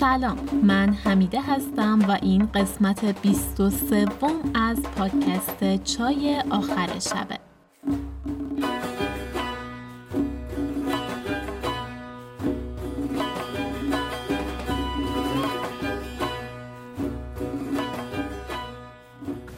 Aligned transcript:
سلام. 0.00 0.38
من 0.62 0.92
حمیده 0.92 1.40
هستم 1.42 1.98
و 2.08 2.18
این 2.22 2.46
قسمت 2.54 3.22
23 3.22 4.06
از 4.54 4.82
پادکست 4.82 5.84
چای 5.84 6.42
آخر 6.50 6.98
شبه. 6.98 7.38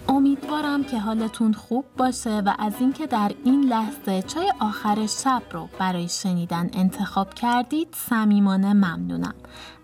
امیدوارم 0.08 0.84
که 0.84 0.98
حالتون 0.98 1.52
خوب 1.52 1.84
باشه 1.96 2.30
و 2.30 2.54
از 2.58 2.72
اینکه 2.80 3.06
در 3.06 3.32
این 3.44 3.64
لحظه 3.64 4.22
چای 4.22 4.52
آخر 4.60 5.06
شب 5.06 5.42
رو 5.52 5.68
برای 5.78 6.08
شنیدن 6.08 6.70
انتخاب 6.72 7.34
کردید 7.34 7.88
صمیمانه 7.92 8.72
ممنونم. 8.72 9.34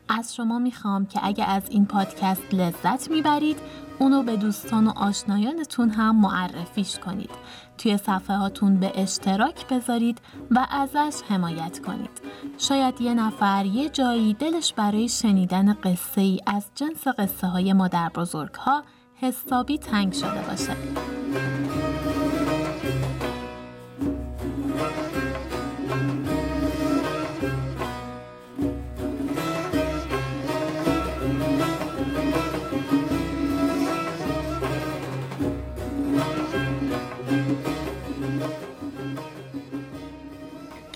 از 0.08 0.34
شما 0.34 0.58
می‌خوام 0.58 1.06
که 1.06 1.20
اگه 1.22 1.44
از 1.44 1.62
این 1.70 1.86
پادکست 1.86 2.54
لذت 2.54 3.10
می‌برید 3.10 3.58
اونو 3.98 4.22
به 4.22 4.36
دوستان 4.36 4.86
و 4.86 4.92
آشنایانتون 4.96 5.90
هم 5.90 6.20
معرفیش 6.20 6.98
کنید. 6.98 7.30
توی 7.78 7.96
صفحه 7.96 8.36
هاتون 8.36 8.80
به 8.80 8.92
اشتراک 8.94 9.68
بذارید 9.68 10.20
و 10.50 10.66
ازش 10.70 11.14
حمایت 11.28 11.78
کنید. 11.86 12.20
شاید 12.58 13.00
یه 13.00 13.14
نفر 13.14 13.66
یه 13.66 13.88
جایی 13.88 14.34
دلش 14.34 14.72
برای 14.72 15.08
شنیدن 15.08 15.72
قصه 15.72 16.20
ای 16.20 16.40
از 16.46 16.66
جنس 16.74 17.08
قصه 17.08 17.46
های 17.46 17.72
مادر 17.72 18.08
بزرگ 18.08 18.54
ها 18.54 18.84
حسابی 19.14 19.78
تنگ 19.78 20.12
شده 20.12 20.42
باشه. 20.48 20.76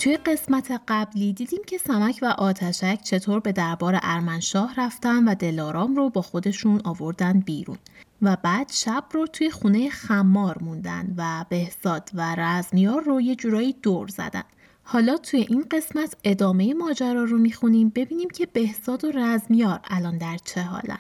توی 0.09 0.17
قسمت 0.17 0.81
قبلی 0.89 1.33
دیدیم 1.33 1.61
که 1.67 1.79
سمک 1.79 2.19
و 2.23 2.27
آتشک 2.27 3.01
چطور 3.05 3.41
به 3.41 3.53
دربار 3.53 3.99
ارمنشاه 4.03 4.75
رفتن 4.81 5.29
و 5.29 5.35
دلارام 5.35 5.97
رو 5.97 6.11
با 6.11 6.23
خودشون 6.23 6.81
آوردن 6.85 7.41
بیرون 7.41 7.79
و 8.23 8.37
بعد 8.43 8.71
شب 8.73 9.05
رو 9.13 9.27
توی 9.27 9.51
خونه 9.51 9.91
خمار 9.91 10.59
موندن 10.61 11.15
و 11.17 11.45
بهزاد 11.49 12.11
و 12.15 12.35
رزمیار 12.39 13.03
رو 13.03 13.21
یه 13.21 13.37
جورایی 13.37 13.77
دور 13.83 14.09
زدن. 14.09 14.43
حالا 14.83 15.17
توی 15.17 15.47
این 15.49 15.65
قسمت 15.71 16.17
ادامه 16.25 16.75
ماجرا 16.75 17.25
رو 17.25 17.39
می‌خونیم 17.39 17.89
ببینیم 17.89 18.31
که 18.31 18.47
بهزاد 18.47 19.05
و 19.05 19.11
رزمیار 19.15 19.81
الان 19.85 20.19
در 20.19 20.37
چه 20.45 20.63
حالن. 20.63 20.99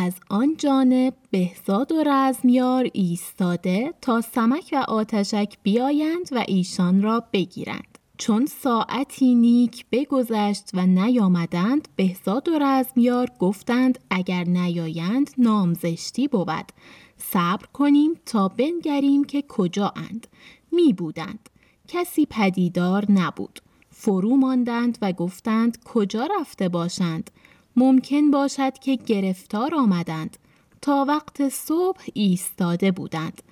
از 0.00 0.14
آن 0.30 0.56
جانب 0.56 1.14
بهزاد 1.30 1.92
و 1.92 2.04
رزمیار 2.06 2.88
ایستاده 2.92 3.94
تا 4.00 4.20
سمک 4.20 4.70
و 4.72 4.84
آتشک 4.88 5.54
بیایند 5.62 6.28
و 6.32 6.44
ایشان 6.48 7.02
را 7.02 7.24
بگیرند. 7.32 7.98
چون 8.18 8.46
ساعتی 8.46 9.34
نیک 9.34 9.86
بگذشت 9.92 10.70
و 10.74 10.86
نیامدند 10.86 11.88
بهزاد 11.96 12.48
و 12.48 12.58
رزمیار 12.58 13.28
گفتند 13.38 13.98
اگر 14.10 14.44
نیایند 14.44 15.30
نامزشتی 15.38 16.28
بود. 16.28 16.72
صبر 17.16 17.66
کنیم 17.72 18.14
تا 18.26 18.48
بنگریم 18.48 19.24
که 19.24 19.44
کجا 19.48 19.92
اند 19.96 20.26
می 20.72 20.92
بودند. 20.92 21.48
کسی 21.88 22.26
پدیدار 22.30 23.12
نبود. 23.12 23.60
فرو 23.90 24.36
ماندند 24.36 24.98
و 25.02 25.12
گفتند 25.12 25.78
کجا 25.84 26.28
رفته 26.40 26.68
باشند؟ 26.68 27.30
ممکن 27.78 28.30
باشد 28.30 28.78
که 28.78 28.96
گرفتار 28.96 29.74
آمدند. 29.74 30.36
تا 30.82 31.04
وقت 31.08 31.48
صبح 31.48 32.00
ایستاده 32.14 32.90
بودند. 32.90 33.42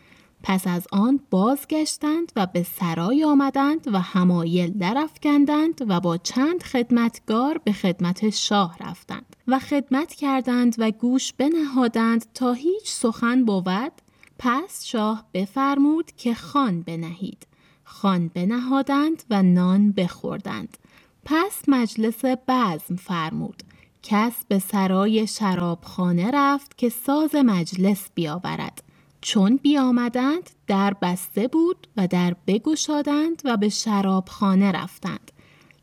پس 0.43 0.67
از 0.67 0.87
آن 0.93 1.21
بازگشتند 1.31 2.33
و 2.37 2.47
به 2.47 2.63
سرای 2.63 3.25
آمدند 3.25 3.89
و 3.95 4.01
همایل 4.01 4.79
درفکندند 4.79 5.83
و 5.89 6.01
با 6.01 6.17
چند 6.17 6.63
خدمتگار 6.63 7.61
به 7.65 7.73
خدمت 7.73 8.31
شاه 8.31 8.77
رفتند 8.81 9.37
و 9.49 9.59
خدمت 9.59 10.15
کردند 10.15 10.75
و 10.79 10.91
گوش 10.91 11.33
بنهادند 11.33 12.27
تا 12.35 12.53
هیچ 12.53 12.91
سخن 12.91 13.45
بود. 13.45 13.93
پس 14.39 14.85
شاه 14.85 15.25
بفرمود 15.35 16.11
که 16.17 16.35
خان 16.35 16.83
بنهید. 16.83 17.47
خان 17.85 18.29
بنهادند 18.29 19.23
و 19.31 19.43
نان 19.43 19.93
بخوردند. 19.93 20.77
پس 21.25 21.63
مجلس 21.69 22.25
بزم 22.25 22.97
فرمود. 22.97 23.63
کس 24.09 24.33
به 24.49 24.59
سرای 24.59 25.27
شرابخانه 25.27 26.31
رفت 26.35 26.79
که 26.79 26.89
ساز 26.89 27.35
مجلس 27.35 28.09
بیاورد. 28.15 28.83
چون 29.21 29.57
بیامدند 29.57 30.51
در 30.67 30.95
بسته 31.03 31.49
بود 31.49 31.87
و 31.97 32.07
در 32.07 32.37
بگشادند 32.47 33.43
و 33.45 33.57
به 33.57 33.69
شرابخانه 33.69 34.73
رفتند. 34.73 35.33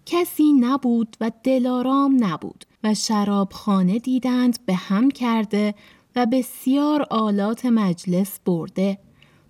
کسی 0.06 0.54
نبود 0.54 1.18
و 1.22 1.32
دلارام 1.44 2.24
نبود 2.24 2.66
و 2.84 2.94
شرابخانه 2.94 4.00
دیدند 4.00 4.60
به 4.66 4.74
هم 4.74 5.12
کرده 5.12 5.76
و 6.16 6.26
بسیار 6.26 7.08
آلات 7.10 7.66
مجلس 7.66 8.40
برده. 8.46 8.98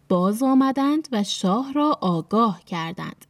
باز 0.10 0.44
آمدند 0.44 1.08
و 1.12 1.24
شاه 1.24 1.74
را 1.74 1.98
آگاه 2.02 2.64
کردند. 2.66 3.26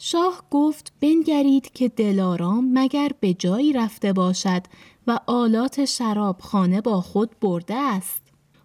شاه 0.00 0.42
گفت 0.50 0.92
بنگرید 1.00 1.72
که 1.72 1.88
دلارام 1.88 2.70
مگر 2.72 3.10
به 3.20 3.34
جایی 3.34 3.72
رفته 3.72 4.12
باشد 4.12 4.62
و 5.06 5.18
آلات 5.26 5.84
شرابخانه 5.84 6.80
با 6.80 7.00
خود 7.00 7.30
برده 7.40 7.74
است. 7.74 8.22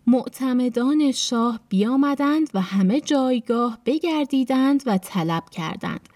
معتمدان 0.07 1.11
شاه 1.11 1.59
بیامدند 1.69 2.49
و 2.53 2.61
همه 2.61 3.01
جایگاه 3.01 3.79
بگردیدند 3.85 4.83
و 4.85 4.97
طلب 4.97 5.49
کردند. 5.49 6.09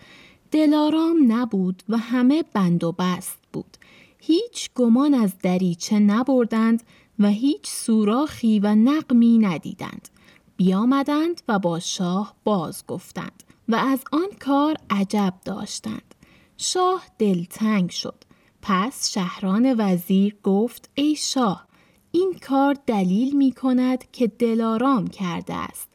دلارام 0.51 1.17
نبود 1.27 1.83
و 1.89 1.97
همه 1.97 2.43
بند 2.53 2.83
و 2.83 2.91
بست 2.91 3.39
بود. 3.53 3.77
هیچ 4.19 4.69
گمان 4.75 5.13
از 5.13 5.33
دریچه 5.43 5.99
نبردند 5.99 6.83
و 7.19 7.27
هیچ 7.27 7.67
سوراخی 7.67 8.59
و 8.59 8.75
نقمی 8.75 9.37
ندیدند. 9.37 10.09
بیامدند 10.57 11.41
و 11.47 11.59
با 11.59 11.79
شاه 11.79 12.35
باز 12.43 12.83
گفتند. 12.87 13.43
و 13.69 13.75
از 13.75 14.03
آن 14.11 14.29
کار 14.39 14.75
عجب 14.89 15.33
داشتند. 15.45 16.15
شاه 16.57 17.03
دلتنگ 17.19 17.89
شد. 17.89 18.23
پس 18.61 19.09
شهران 19.09 19.75
وزیر 19.77 20.35
گفت 20.43 20.89
ای 20.95 21.15
شاه 21.15 21.67
این 22.11 22.33
کار 22.47 22.77
دلیل 22.85 23.35
می 23.35 23.51
کند 23.51 24.11
که 24.11 24.27
دلارام 24.27 25.07
کرده 25.07 25.53
است. 25.53 25.89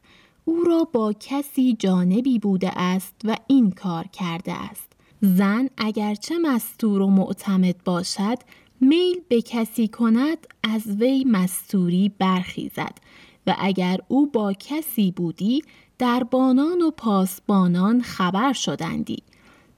او 0.45 0.65
را 0.65 0.85
با 0.93 1.13
کسی 1.21 1.77
جانبی 1.79 2.39
بوده 2.39 2.79
است 2.79 3.15
و 3.25 3.37
این 3.47 3.71
کار 3.71 4.05
کرده 4.05 4.53
است. 4.53 4.93
زن 5.21 5.69
اگرچه 5.77 6.39
مستور 6.39 7.03
و 7.03 7.07
معتمد 7.07 7.85
باشد 7.85 8.39
میل 8.81 9.21
به 9.29 9.43
کسی 9.43 9.89
کند 9.89 10.47
از 10.63 10.87
وی 10.87 11.25
مستوری 11.25 12.13
برخیزد 12.19 12.99
و 13.47 13.57
اگر 13.59 13.99
او 14.09 14.27
با 14.27 14.53
کسی 14.53 15.11
بودی 15.11 15.63
دربانان 15.99 16.83
و 16.83 16.91
پاسبانان 16.91 18.03
خبر 18.03 18.53
شدندی. 18.53 19.23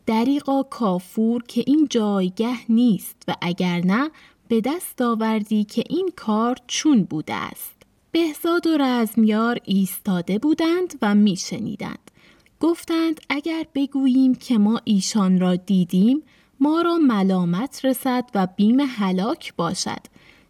دریقا 0.06 0.62
کافور 0.62 1.42
که 1.42 1.64
این 1.66 1.86
جایگه 1.90 2.72
نیست 2.72 3.22
و 3.28 3.36
اگر 3.40 3.80
نه 3.80 4.10
به 4.48 4.60
دست 4.60 5.02
آوردی 5.02 5.64
که 5.64 5.84
این 5.88 6.10
کار 6.16 6.56
چون 6.66 7.02
بوده 7.02 7.34
است. 7.34 7.74
بهزاد 8.12 8.66
و 8.66 8.76
رزمیار 8.78 9.58
ایستاده 9.64 10.38
بودند 10.38 10.98
و 11.02 11.14
میشنیدند. 11.14 12.10
گفتند 12.60 13.20
اگر 13.28 13.66
بگوییم 13.74 14.34
که 14.34 14.58
ما 14.58 14.80
ایشان 14.84 15.40
را 15.40 15.56
دیدیم 15.56 16.22
ما 16.60 16.82
را 16.82 16.96
ملامت 16.96 17.84
رسد 17.84 18.24
و 18.34 18.46
بیم 18.56 18.80
هلاک 18.80 19.54
باشد. 19.56 20.00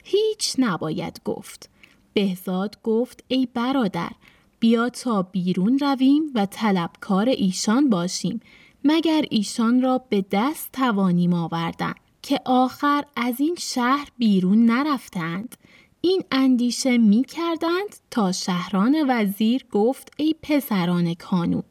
هیچ 0.05 0.55
نباید 0.59 1.21
گفت. 1.25 1.71
بهزاد 2.15 2.79
گفت 2.83 3.25
ای 3.29 3.49
برادر 3.55 4.11
بیا 4.65 4.89
تا 4.89 5.23
بیرون 5.23 5.79
رویم 5.79 6.23
و 6.35 6.47
طلبکار 6.47 7.29
ایشان 7.29 7.91
باشیم 7.91 8.41
مگر 8.85 9.25
ایشان 9.31 9.83
را 9.83 9.99
به 10.09 10.25
دست 10.31 10.73
توانیم 10.73 11.35
آوردن 11.35 11.95
که 12.23 12.41
آخر 12.45 13.05
از 13.17 13.41
این 13.41 13.57
شهر 13.59 14.09
بیرون 14.19 14.67
نرفتند؟ 14.67 15.57
این 16.01 16.23
اندیشه 16.31 16.99
می 16.99 17.25
کردند 17.25 17.97
تا 18.11 18.33
شهران 18.33 19.05
وزیر 19.09 19.65
گفت 19.73 20.13
ای 20.17 20.35
پسران 20.43 21.15
کانون 21.15 21.63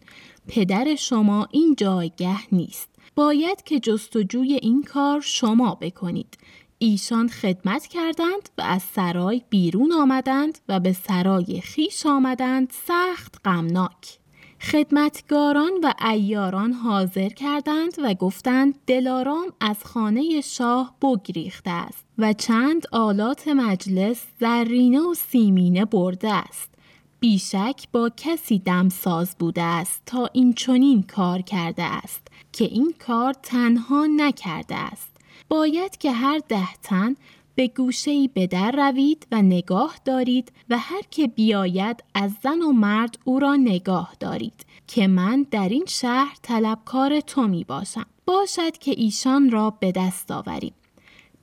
پدر 0.47 0.95
شما 0.95 1.47
این 1.51 1.75
جایگه 1.77 2.53
نیست. 2.53 2.89
باید 3.15 3.63
که 3.63 3.79
جستجوی 3.79 4.59
این 4.61 4.83
کار 4.83 5.21
شما 5.21 5.75
بکنید. 5.75 6.37
ایشان 6.77 7.27
خدمت 7.27 7.87
کردند 7.87 8.49
و 8.57 8.61
از 8.61 8.81
سرای 8.81 9.41
بیرون 9.49 9.91
آمدند 9.91 10.59
و 10.69 10.79
به 10.79 10.93
سرای 10.93 11.61
خیش 11.61 12.05
آمدند 12.05 12.73
سخت 12.87 13.35
غمناک. 13.45 14.19
خدمتگاران 14.61 15.71
و 15.83 15.93
ایاران 16.11 16.73
حاضر 16.73 17.29
کردند 17.29 17.93
و 18.03 18.13
گفتند 18.13 18.75
دلارام 18.87 19.53
از 19.59 19.77
خانه 19.83 20.41
شاه 20.41 20.95
بگریخته 21.01 21.71
است 21.71 22.05
و 22.17 22.33
چند 22.33 22.87
آلات 22.91 23.47
مجلس 23.47 24.25
زرینه 24.39 24.99
و 24.99 25.13
سیمینه 25.13 25.85
برده 25.85 26.33
است. 26.33 26.73
بیشک 27.19 27.87
با 27.91 28.11
کسی 28.17 28.59
دمساز 28.59 29.35
بوده 29.39 29.61
است 29.61 30.01
تا 30.05 30.29
این 30.33 30.53
چنین 30.53 31.03
کار 31.03 31.41
کرده 31.41 31.83
است 31.83 32.27
که 32.51 32.65
این 32.65 32.93
کار 33.07 33.33
تنها 33.33 34.05
نکرده 34.05 34.75
است. 34.75 35.12
باید 35.53 35.97
که 35.97 36.11
هر 36.11 36.41
ده 36.49 36.73
تن 36.73 37.15
به 37.55 37.67
گوشهی 37.67 38.27
به 38.27 38.47
در 38.47 38.71
روید 38.71 39.27
و 39.31 39.41
نگاه 39.41 39.95
دارید 40.05 40.51
و 40.69 40.77
هر 40.77 41.01
که 41.11 41.27
بیاید 41.27 42.03
از 42.13 42.31
زن 42.43 42.61
و 42.61 42.71
مرد 42.71 43.17
او 43.23 43.39
را 43.39 43.55
نگاه 43.55 44.13
دارید 44.19 44.65
که 44.87 45.07
من 45.07 45.45
در 45.51 45.69
این 45.69 45.85
شهر 45.87 46.37
طلبکار 46.41 47.19
تو 47.19 47.47
می 47.47 47.63
باشم 47.63 48.05
باشد 48.25 48.77
که 48.77 48.91
ایشان 48.97 49.51
را 49.51 49.69
به 49.69 49.91
دست 49.91 50.31
آوریم 50.31 50.73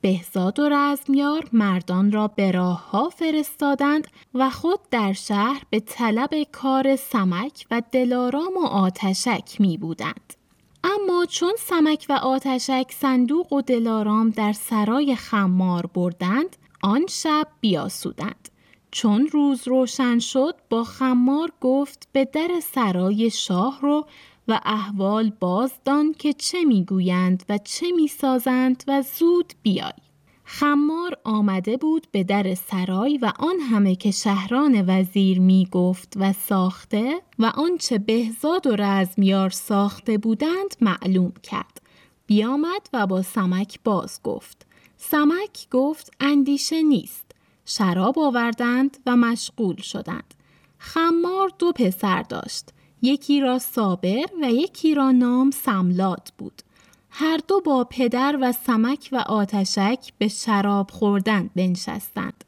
بهزاد 0.01 0.59
و 0.59 0.69
رزمیار 0.69 1.49
مردان 1.53 2.11
را 2.11 2.27
به 2.27 2.51
راه 2.51 2.89
ها 2.89 3.09
فرستادند 3.09 4.07
و 4.33 4.49
خود 4.49 4.79
در 4.91 5.13
شهر 5.13 5.63
به 5.69 5.79
طلب 5.79 6.29
کار 6.51 6.95
سمک 6.95 7.65
و 7.71 7.81
دلارام 7.91 8.57
و 8.57 8.65
آتشک 8.65 9.55
می 9.61 9.77
بودند. 9.77 10.40
اما 11.01 11.25
چون 11.25 11.53
سمک 11.59 12.05
و 12.09 12.13
آتشک 12.13 12.91
صندوق 12.99 13.53
و 13.53 13.61
دلارام 13.61 14.29
در 14.29 14.53
سرای 14.53 15.15
خمار 15.15 15.85
بردند 15.85 16.57
آن 16.83 17.05
شب 17.09 17.47
بیاسودند. 17.61 18.49
چون 18.91 19.27
روز 19.27 19.67
روشن 19.67 20.19
شد 20.19 20.55
با 20.69 20.83
خمار 20.83 21.51
گفت 21.61 22.09
به 22.11 22.25
در 22.25 22.49
سرای 22.63 23.29
شاه 23.29 23.79
رو 23.81 24.05
و 24.47 24.59
احوال 24.65 25.31
بازدان 25.39 26.13
که 26.13 26.33
چه 26.33 26.63
می‌گویند 26.63 27.43
و 27.49 27.57
چه 27.57 27.91
می‌سازند 27.91 28.83
و 28.87 29.01
زود 29.01 29.53
بیای 29.61 29.91
خمار 30.53 31.17
آمده 31.23 31.77
بود 31.77 32.07
به 32.11 32.23
در 32.23 32.55
سرای 32.55 33.17
و 33.17 33.33
آن 33.39 33.59
همه 33.59 33.95
که 33.95 34.11
شهران 34.11 34.83
وزیر 34.87 35.39
می 35.39 35.67
گفت 35.71 36.13
و 36.15 36.33
ساخته 36.33 37.21
و 37.39 37.45
آنچه 37.45 37.97
بهزاد 37.97 38.67
و 38.67 38.75
رزمیار 38.75 39.49
ساخته 39.49 40.17
بودند 40.17 40.75
معلوم 40.81 41.33
کرد. 41.43 41.81
بیامد 42.27 42.89
و 42.93 43.07
با 43.07 43.21
سمک 43.21 43.79
باز 43.83 44.19
گفت. 44.23 44.65
سمک 44.97 45.67
گفت 45.71 46.11
اندیشه 46.19 46.81
نیست. 46.81 47.31
شراب 47.65 48.19
آوردند 48.19 48.97
و 49.05 49.15
مشغول 49.15 49.75
شدند. 49.75 50.33
خمار 50.77 51.51
دو 51.59 51.71
پسر 51.71 52.21
داشت. 52.21 52.69
یکی 53.01 53.41
را 53.41 53.59
صابر 53.59 54.25
و 54.41 54.51
یکی 54.51 54.95
را 54.95 55.11
نام 55.11 55.51
سملات 55.51 56.31
بود. 56.37 56.61
هر 57.11 57.39
دو 57.47 57.61
با 57.61 57.87
پدر 57.89 58.37
و 58.41 58.51
سمک 58.51 59.09
و 59.11 59.15
آتشک 59.17 60.13
به 60.17 60.27
شراب 60.27 60.91
خوردن 60.91 61.49
بنشستند. 61.55 62.43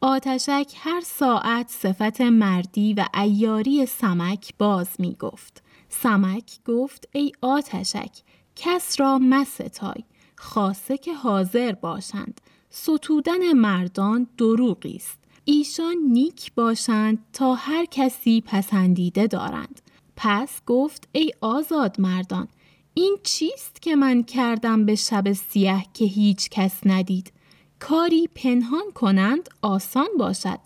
آتشک 0.00 0.74
هر 0.76 1.00
ساعت 1.00 1.68
صفت 1.68 2.20
مردی 2.20 2.94
و 2.94 3.04
ایاری 3.14 3.86
سمک 3.86 4.54
باز 4.58 4.88
می 4.98 5.14
گفت. 5.14 5.62
سمک 5.88 6.58
گفت 6.66 7.08
ای 7.12 7.32
آتشک 7.40 8.10
کس 8.56 9.00
را 9.00 9.18
مستای 9.18 10.04
خاصه 10.36 10.98
که 10.98 11.14
حاضر 11.14 11.72
باشند 11.72 12.40
ستودن 12.70 13.52
مردان 13.52 14.26
دروغی 14.38 14.96
است 14.96 15.18
ایشان 15.44 15.96
نیک 16.08 16.54
باشند 16.54 17.18
تا 17.32 17.54
هر 17.54 17.84
کسی 17.84 18.40
پسندیده 18.40 19.26
دارند 19.26 19.80
پس 20.16 20.62
گفت 20.66 21.08
ای 21.12 21.32
آزاد 21.40 22.00
مردان 22.00 22.48
این 22.94 23.16
چیست 23.22 23.82
که 23.82 23.96
من 23.96 24.22
کردم 24.22 24.86
به 24.86 24.94
شب 24.94 25.32
سیه 25.32 25.84
که 25.94 26.04
هیچ 26.04 26.48
کس 26.50 26.80
ندید؟ 26.86 27.32
کاری 27.78 28.28
پنهان 28.34 28.90
کنند 28.94 29.48
آسان 29.62 30.08
باشد. 30.18 30.58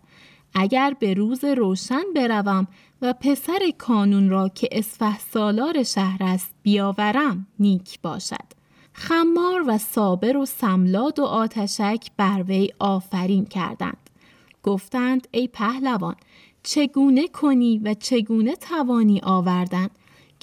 اگر 0.55 0.97
به 1.01 1.15
روز 1.15 1.45
روشن 1.45 2.03
بروم 2.15 2.67
و 3.03 3.15
پسر 3.21 3.61
کانون 3.79 4.31
را 4.31 4.49
که 4.49 4.69
اسفه 4.73 5.19
سالار 5.19 5.83
شهر 5.83 6.23
است 6.23 6.55
بیاورم 6.63 7.47
نیک 7.59 8.01
باشد. 8.03 8.55
خمار 8.93 9.65
و 9.67 9.79
صابر 9.79 10.37
و 10.37 10.47
سملاد 10.47 11.19
و 11.19 11.25
آتشک 11.25 12.07
بر 12.17 12.45
وی 12.49 12.71
آفرین 12.79 13.45
کردند. 13.45 14.11
گفتند 14.63 15.29
ای 15.31 15.49
پهلوان 15.49 16.17
چگونه 16.63 17.29
کنی 17.29 17.79
و 17.79 17.95
چگونه 17.95 18.57
توانی 18.57 19.21
آوردن؟ 19.25 19.89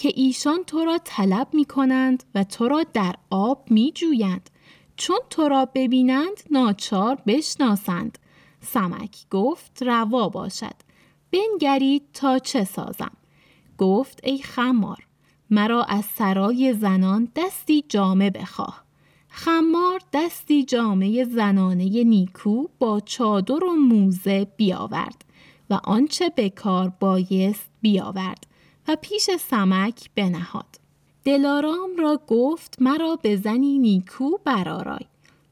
که 0.01 0.11
ایشان 0.15 0.63
تو 0.63 0.85
را 0.85 0.97
طلب 1.03 1.47
می 1.53 1.65
کنند 1.65 2.23
و 2.35 2.43
تو 2.43 2.67
را 2.67 2.83
در 2.93 3.15
آب 3.29 3.63
می 3.69 3.91
جویند. 3.95 4.49
چون 4.97 5.19
تو 5.29 5.47
را 5.47 5.65
ببینند 5.75 6.43
ناچار 6.51 7.21
بشناسند. 7.27 8.17
سمک 8.61 9.17
گفت 9.31 9.83
روا 9.83 10.29
باشد. 10.29 10.75
بنگرید 11.31 12.03
تا 12.13 12.39
چه 12.39 12.63
سازم. 12.63 13.11
گفت 13.77 14.19
ای 14.23 14.37
خمار 14.37 15.07
مرا 15.49 15.83
از 15.83 16.05
سرای 16.05 16.73
زنان 16.73 17.27
دستی 17.35 17.85
جامه 17.89 18.29
بخواه. 18.29 18.83
خمار 19.29 20.01
دستی 20.13 20.63
جامعه 20.63 21.23
زنانه 21.25 22.03
نیکو 22.03 22.67
با 22.79 22.99
چادر 22.99 23.63
و 23.63 23.75
موزه 23.75 24.47
بیاورد 24.57 25.25
و 25.69 25.79
آنچه 25.83 26.29
به 26.29 26.49
کار 26.49 26.93
بایست 26.99 27.69
بیاورد 27.81 28.50
و 28.87 28.97
پیش 29.01 29.29
سمک 29.49 30.09
بنهاد. 30.15 30.79
دلارام 31.23 31.89
را 31.97 32.21
گفت 32.27 32.75
مرا 32.81 33.15
به 33.15 33.35
زنی 33.35 33.77
نیکو 33.77 34.37
برارای. 34.45 35.05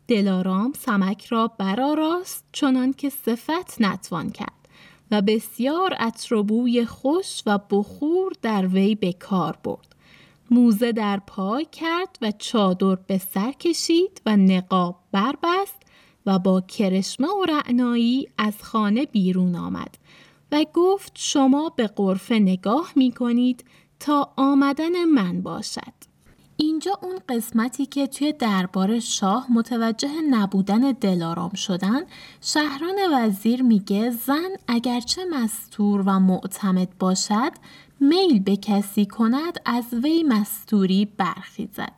دلارام 0.07 0.73
سمک 0.73 1.25
را 1.25 1.47
براراست 1.47 2.45
چنان 2.51 2.93
که 2.93 3.09
صفت 3.09 3.81
نتوان 3.81 4.29
کرد 4.29 4.67
و 5.11 5.21
بسیار 5.21 5.93
عطر 5.93 6.85
خوش 6.85 7.41
و 7.45 7.59
بخور 7.69 8.33
در 8.41 8.67
وی 8.67 8.95
به 8.95 9.13
کار 9.13 9.57
برد. 9.63 9.95
موزه 10.51 10.91
در 10.91 11.21
پای 11.27 11.67
کرد 11.71 12.17
و 12.21 12.31
چادر 12.31 12.95
به 12.95 13.17
سر 13.17 13.51
کشید 13.51 14.21
و 14.25 14.37
نقاب 14.37 14.95
بربست 15.11 15.75
و 16.25 16.39
با 16.39 16.61
کرشمه 16.61 17.27
و 17.27 17.45
رعنایی 17.45 18.27
از 18.37 18.63
خانه 18.63 19.05
بیرون 19.05 19.55
آمد 19.55 19.97
و 20.51 20.65
گفت 20.73 21.11
شما 21.15 21.69
به 21.69 21.87
قرفه 21.87 22.39
نگاه 22.39 22.91
می 22.95 23.11
کنید 23.11 23.65
تا 23.99 24.33
آمدن 24.35 25.03
من 25.05 25.41
باشد. 25.41 26.09
اینجا 26.57 26.91
اون 27.01 27.19
قسمتی 27.29 27.85
که 27.85 28.07
توی 28.07 28.33
دربار 28.33 28.99
شاه 28.99 29.47
متوجه 29.51 30.21
نبودن 30.29 30.91
دلارام 30.91 31.53
شدن 31.53 32.01
شهران 32.41 32.95
وزیر 33.13 33.63
میگه 33.63 34.09
زن 34.09 34.49
اگرچه 34.67 35.25
مستور 35.25 36.01
و 36.05 36.19
معتمد 36.19 36.89
باشد 36.99 37.51
میل 37.99 38.39
به 38.39 38.57
کسی 38.57 39.05
کند 39.05 39.61
از 39.65 39.93
وی 40.03 40.23
مستوری 40.23 41.05
برخیزد 41.17 41.93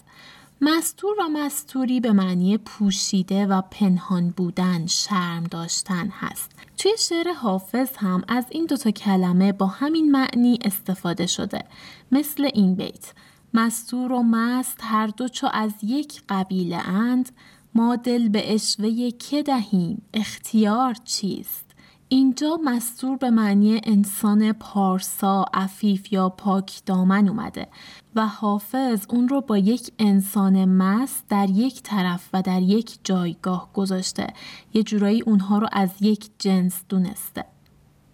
مستور 0.63 1.15
و 1.19 1.29
مستوری 1.29 1.99
به 1.99 2.11
معنی 2.11 2.57
پوشیده 2.57 3.45
و 3.45 3.61
پنهان 3.61 4.29
بودن 4.29 4.85
شرم 4.85 5.43
داشتن 5.43 6.09
هست. 6.09 6.51
توی 6.77 6.91
شعر 6.99 7.33
حافظ 7.33 7.89
هم 7.97 8.23
از 8.27 8.45
این 8.49 8.65
دوتا 8.65 8.91
کلمه 8.91 9.51
با 9.51 9.65
همین 9.65 10.11
معنی 10.11 10.59
استفاده 10.65 11.27
شده 11.27 11.63
مثل 12.11 12.49
این 12.53 12.75
بیت. 12.75 13.13
مستور 13.53 14.11
و 14.11 14.23
مست 14.23 14.79
هر 14.81 15.07
دو 15.07 15.27
چو 15.27 15.47
از 15.53 15.71
یک 15.83 16.21
قبیله 16.29 16.89
اند 16.89 17.29
ما 17.75 17.95
دل 17.95 18.29
به 18.29 18.53
اشوه 18.53 19.11
که 19.11 19.43
دهیم 19.43 20.01
اختیار 20.13 20.95
چیست؟ 21.05 21.70
اینجا 22.13 22.59
مستور 22.63 23.17
به 23.17 23.29
معنی 23.29 23.81
انسان 23.83 24.53
پارسا، 24.53 25.45
عفیف 25.53 26.13
یا 26.13 26.29
پاک 26.29 26.81
دامن 26.85 27.27
اومده 27.27 27.67
و 28.15 28.27
حافظ 28.27 29.05
اون 29.09 29.29
رو 29.29 29.41
با 29.41 29.57
یک 29.57 29.91
انسان 29.99 30.65
مست 30.65 31.23
در 31.29 31.49
یک 31.49 31.83
طرف 31.83 32.29
و 32.33 32.41
در 32.41 32.61
یک 32.61 32.97
جایگاه 33.03 33.69
گذاشته. 33.73 34.27
یه 34.73 34.83
جورایی 34.83 35.21
اونها 35.21 35.57
رو 35.57 35.67
از 35.71 35.89
یک 36.01 36.29
جنس 36.39 36.83
دونسته. 36.89 37.45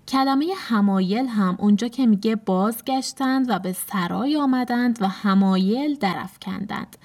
کلمه 0.07 0.45
همایل 0.57 1.25
هم 1.25 1.55
اونجا 1.59 1.87
که 1.87 2.05
میگه 2.05 2.35
بازگشتند 2.35 3.49
و 3.49 3.59
به 3.59 3.73
سرای 3.73 4.37
آمدند 4.37 4.97
و 5.01 5.07
همایل 5.07 5.95
درفکندند 5.95 6.97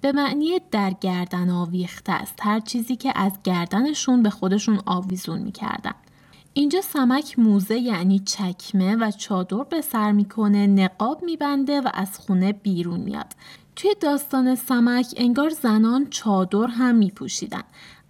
به 0.00 0.12
معنی 0.12 0.60
در 0.70 0.90
گردن 1.00 1.50
آویخته 1.50 2.12
است. 2.12 2.38
هر 2.42 2.60
چیزی 2.60 2.96
که 2.96 3.12
از 3.16 3.32
گردنشون 3.44 4.22
به 4.22 4.30
خودشون 4.30 4.80
آویزون 4.86 5.38
می‌کردن. 5.38 5.94
اینجا 6.54 6.80
سمک 6.80 7.38
موزه 7.38 7.78
یعنی 7.78 8.18
چکمه 8.18 8.96
و 8.96 9.10
چادر 9.10 9.64
به 9.64 9.80
سر 9.80 10.12
می‌کنه 10.12 10.66
نقاب 10.66 11.22
میبنده 11.24 11.80
و 11.80 11.88
از 11.94 12.18
خونه 12.18 12.52
بیرون 12.52 13.00
میاد. 13.00 13.26
توی 13.76 13.94
داستان 14.00 14.54
سمک 14.54 15.14
انگار 15.16 15.50
زنان 15.50 16.06
چادر 16.10 16.66
هم 16.66 16.94
میپوشیدن. 16.94 17.62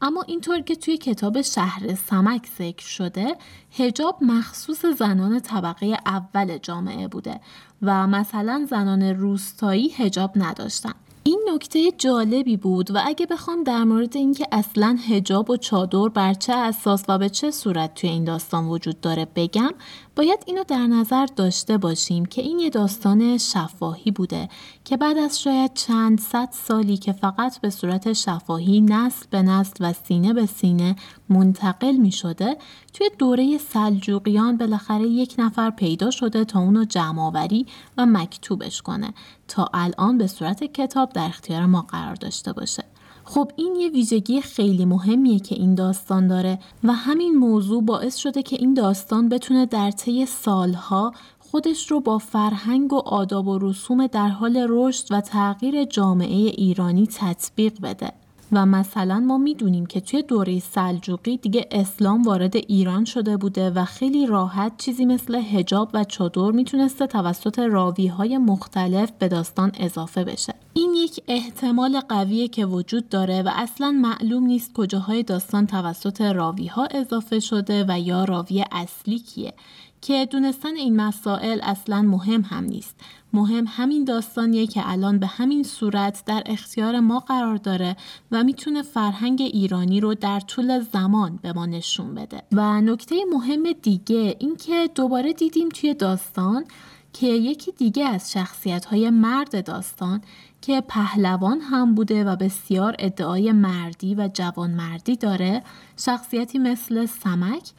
اما 0.02 0.22
اینطور 0.22 0.60
که 0.60 0.76
توی 0.76 0.96
کتاب 0.96 1.42
شهر 1.42 1.94
سمک 1.94 2.46
ذکر 2.58 2.86
شده 2.86 3.36
هجاب 3.78 4.18
مخصوص 4.24 4.86
زنان 4.86 5.40
طبقه 5.40 5.98
اول 6.06 6.58
جامعه 6.58 7.08
بوده 7.08 7.40
و 7.82 8.06
مثلا 8.06 8.66
زنان 8.70 9.02
روستایی 9.02 9.88
هجاب 9.88 10.32
نداشتن. 10.36 10.94
این 11.30 11.48
نکته 11.54 11.90
جالبی 11.98 12.56
بود 12.56 12.90
و 12.90 13.00
اگه 13.04 13.26
بخوام 13.26 13.64
در 13.64 13.84
مورد 13.84 14.16
اینکه 14.16 14.46
اصلا 14.52 14.98
هجاب 15.08 15.50
و 15.50 15.56
چادر 15.56 16.08
بر 16.08 16.34
چه 16.34 16.52
اساس 16.52 17.04
و 17.08 17.18
به 17.18 17.28
چه 17.28 17.50
صورت 17.50 17.94
توی 17.94 18.10
این 18.10 18.24
داستان 18.24 18.68
وجود 18.68 19.00
داره 19.00 19.26
بگم 19.36 19.70
باید 20.16 20.44
اینو 20.46 20.64
در 20.64 20.86
نظر 20.86 21.26
داشته 21.26 21.78
باشیم 21.78 22.24
که 22.24 22.42
این 22.42 22.58
یه 22.58 22.70
داستان 22.70 23.38
شفاهی 23.38 24.10
بوده 24.10 24.48
که 24.84 24.96
بعد 24.96 25.18
از 25.18 25.40
شاید 25.40 25.74
چند 25.74 26.20
صد 26.20 26.48
سالی 26.52 26.96
که 26.96 27.12
فقط 27.12 27.60
به 27.60 27.70
صورت 27.70 28.12
شفاهی 28.12 28.80
نسل 28.80 29.26
به 29.30 29.42
نسل 29.42 29.74
و 29.80 29.92
سینه 29.92 30.32
به 30.32 30.46
سینه 30.46 30.96
منتقل 31.28 31.96
می 31.96 32.12
شده 32.12 32.56
توی 32.92 33.10
دوره 33.18 33.58
سلجوقیان 33.58 34.56
بالاخره 34.56 35.06
یک 35.06 35.34
نفر 35.38 35.70
پیدا 35.70 36.10
شده 36.10 36.44
تا 36.44 36.60
اونو 36.60 36.84
جمعآوری 36.84 37.66
و 37.98 38.06
مکتوبش 38.06 38.82
کنه 38.82 39.14
تا 39.48 39.68
الان 39.74 40.18
به 40.18 40.26
صورت 40.26 40.64
کتاب 40.64 41.12
در 41.12 41.26
اختیار 41.26 41.66
ما 41.66 41.82
قرار 41.82 42.14
داشته 42.14 42.52
باشه. 42.52 42.89
خب 43.32 43.50
این 43.56 43.76
یه 43.76 43.88
ویژگی 43.88 44.40
خیلی 44.40 44.84
مهمیه 44.84 45.38
که 45.38 45.54
این 45.54 45.74
داستان 45.74 46.26
داره 46.26 46.58
و 46.84 46.92
همین 46.92 47.34
موضوع 47.34 47.82
باعث 47.82 48.16
شده 48.16 48.42
که 48.42 48.56
این 48.60 48.74
داستان 48.74 49.28
بتونه 49.28 49.66
در 49.66 49.90
طی 49.90 50.26
سالها 50.26 51.12
خودش 51.38 51.90
رو 51.90 52.00
با 52.00 52.18
فرهنگ 52.18 52.92
و 52.92 52.96
آداب 52.96 53.48
و 53.48 53.58
رسوم 53.58 54.06
در 54.06 54.28
حال 54.28 54.66
رشد 54.68 55.04
و 55.10 55.20
تغییر 55.20 55.84
جامعه 55.84 56.36
ایرانی 56.36 57.06
تطبیق 57.06 57.80
بده. 57.82 58.12
و 58.52 58.66
مثلا 58.66 59.20
ما 59.20 59.38
می‌دونیم 59.38 59.86
که 59.86 60.00
توی 60.00 60.22
دوره 60.22 60.58
سلجوقی 60.58 61.36
دیگه 61.36 61.68
اسلام 61.70 62.22
وارد 62.22 62.56
ایران 62.56 63.04
شده 63.04 63.36
بوده 63.36 63.70
و 63.70 63.84
خیلی 63.84 64.26
راحت 64.26 64.72
چیزی 64.76 65.04
مثل 65.04 65.34
هجاب 65.34 65.90
و 65.94 66.04
چادر 66.04 66.50
می‌تونسته 66.50 67.06
توسط 67.06 67.58
راوی 67.58 68.06
های 68.06 68.38
مختلف 68.38 69.10
به 69.18 69.28
داستان 69.28 69.72
اضافه 69.80 70.24
بشه. 70.24 70.54
این 70.74 70.94
یک 70.94 71.20
احتمال 71.28 72.00
قویه 72.00 72.48
که 72.48 72.66
وجود 72.66 73.08
داره 73.08 73.42
و 73.42 73.50
اصلا 73.52 73.90
معلوم 73.90 74.42
نیست 74.42 74.72
کجاهای 74.72 75.22
داستان 75.22 75.66
توسط 75.66 76.20
راوی 76.20 76.66
ها 76.66 76.88
اضافه 76.90 77.40
شده 77.40 77.84
و 77.88 78.00
یا 78.00 78.24
راوی 78.24 78.64
اصلی 78.72 79.18
کیه. 79.18 79.52
که 80.02 80.26
دونستن 80.30 80.76
این 80.76 80.96
مسائل 80.96 81.60
اصلا 81.62 82.02
مهم 82.02 82.40
هم 82.40 82.64
نیست. 82.64 82.96
مهم 83.32 83.64
همین 83.68 84.04
داستانیه 84.04 84.66
که 84.66 84.82
الان 84.84 85.18
به 85.18 85.26
همین 85.26 85.62
صورت 85.62 86.22
در 86.26 86.42
اختیار 86.46 87.00
ما 87.00 87.20
قرار 87.20 87.56
داره 87.56 87.96
و 88.30 88.44
می‌تونه 88.44 88.82
فرهنگ 88.82 89.42
ایرانی 89.42 90.00
رو 90.00 90.14
در 90.14 90.40
طول 90.40 90.80
زمان 90.80 91.38
به 91.42 91.52
ما 91.52 91.66
نشون 91.66 92.14
بده. 92.14 92.42
و 92.52 92.80
نکته 92.80 93.16
مهم 93.32 93.72
دیگه 93.72 94.36
اینکه 94.38 94.90
دوباره 94.94 95.32
دیدیم 95.32 95.68
توی 95.68 95.94
داستان 95.94 96.64
که 97.12 97.26
یکی 97.26 97.72
دیگه 97.72 98.04
از 98.04 98.32
شخصیت 98.32 98.84
های 98.84 99.10
مرد 99.10 99.64
داستان 99.64 100.22
که 100.60 100.80
پهلوان 100.80 101.60
هم 101.60 101.94
بوده 101.94 102.24
و 102.24 102.36
بسیار 102.36 102.96
ادعای 102.98 103.52
مردی 103.52 104.14
و 104.14 104.28
جوانمردی 104.34 105.16
داره 105.16 105.62
شخصیتی 105.96 106.58
مثل 106.58 107.06
سمک 107.06 107.70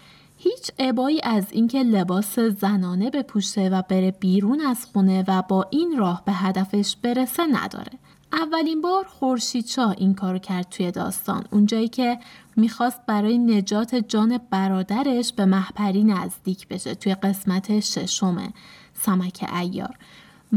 هیچ 0.43 0.71
عبایی 0.79 1.21
از 1.23 1.45
اینکه 1.51 1.83
لباس 1.83 2.39
زنانه 2.39 3.09
بپوشه 3.09 3.69
و 3.69 3.81
بره 3.81 4.11
بیرون 4.11 4.61
از 4.61 4.85
خونه 4.85 5.23
و 5.27 5.41
با 5.41 5.67
این 5.69 5.97
راه 5.97 6.21
به 6.25 6.31
هدفش 6.31 6.95
برسه 7.01 7.43
نداره. 7.45 7.91
اولین 8.33 8.81
بار 8.81 9.05
خورشیدشاه 9.05 9.95
این 9.97 10.13
کارو 10.13 10.39
کرد 10.39 10.69
توی 10.69 10.91
داستان. 10.91 11.43
اونجایی 11.51 11.87
که 11.87 12.19
می‌خواست 12.55 13.05
برای 13.07 13.37
نجات 13.37 13.95
جان 13.95 14.39
برادرش 14.49 15.33
به 15.33 15.45
محپری 15.45 16.03
نزدیک 16.03 16.67
بشه 16.67 16.95
توی 16.95 17.15
قسمت 17.15 17.79
ششم 17.79 18.53
سمک 18.93 19.49
ایار. 19.53 19.97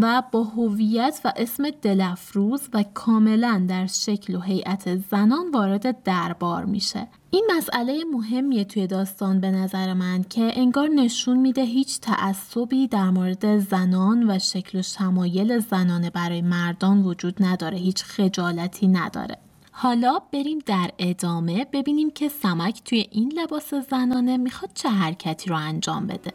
و 0.01 0.23
با 0.33 0.43
هویت 0.43 1.21
و 1.25 1.33
اسم 1.37 1.71
دلفروز 1.71 2.61
و 2.73 2.85
کاملا 2.95 3.65
در 3.69 3.87
شکل 3.87 4.35
و 4.35 4.41
هیئت 4.41 4.97
زنان 4.97 5.51
وارد 5.51 6.03
دربار 6.03 6.65
میشه. 6.65 7.07
این 7.35 7.51
مسئله 7.57 8.05
مهمیه 8.13 8.65
توی 8.65 8.87
داستان 8.87 9.41
به 9.41 9.51
نظر 9.51 9.93
من 9.93 10.23
که 10.23 10.53
انگار 10.55 10.89
نشون 10.89 11.37
میده 11.37 11.63
هیچ 11.63 12.01
تعصبی 12.01 12.89
در 12.89 13.11
مورد 13.11 13.59
زنان 13.59 14.31
و 14.31 14.39
شکل 14.39 14.79
و 14.79 14.83
شمایل 14.83 15.59
زنانه 15.59 16.11
برای 16.11 16.43
مردان 16.43 17.03
وجود 17.03 17.35
نداره 17.41 17.79
هیچ 17.79 18.05
خجالتی 18.05 18.89
نداره. 18.89 19.39
حالا 19.73 20.19
بریم 20.33 20.59
در 20.67 20.91
ادامه 20.99 21.67
ببینیم 21.73 22.11
که 22.11 22.29
سمک 22.29 22.83
توی 22.85 23.07
این 23.11 23.33
لباس 23.37 23.75
زنانه 23.75 24.37
می‌خواد 24.37 24.71
چه 24.75 24.89
حرکتی 24.89 25.51
رو 25.51 25.57
انجام 25.57 26.07
بده. 26.07 26.33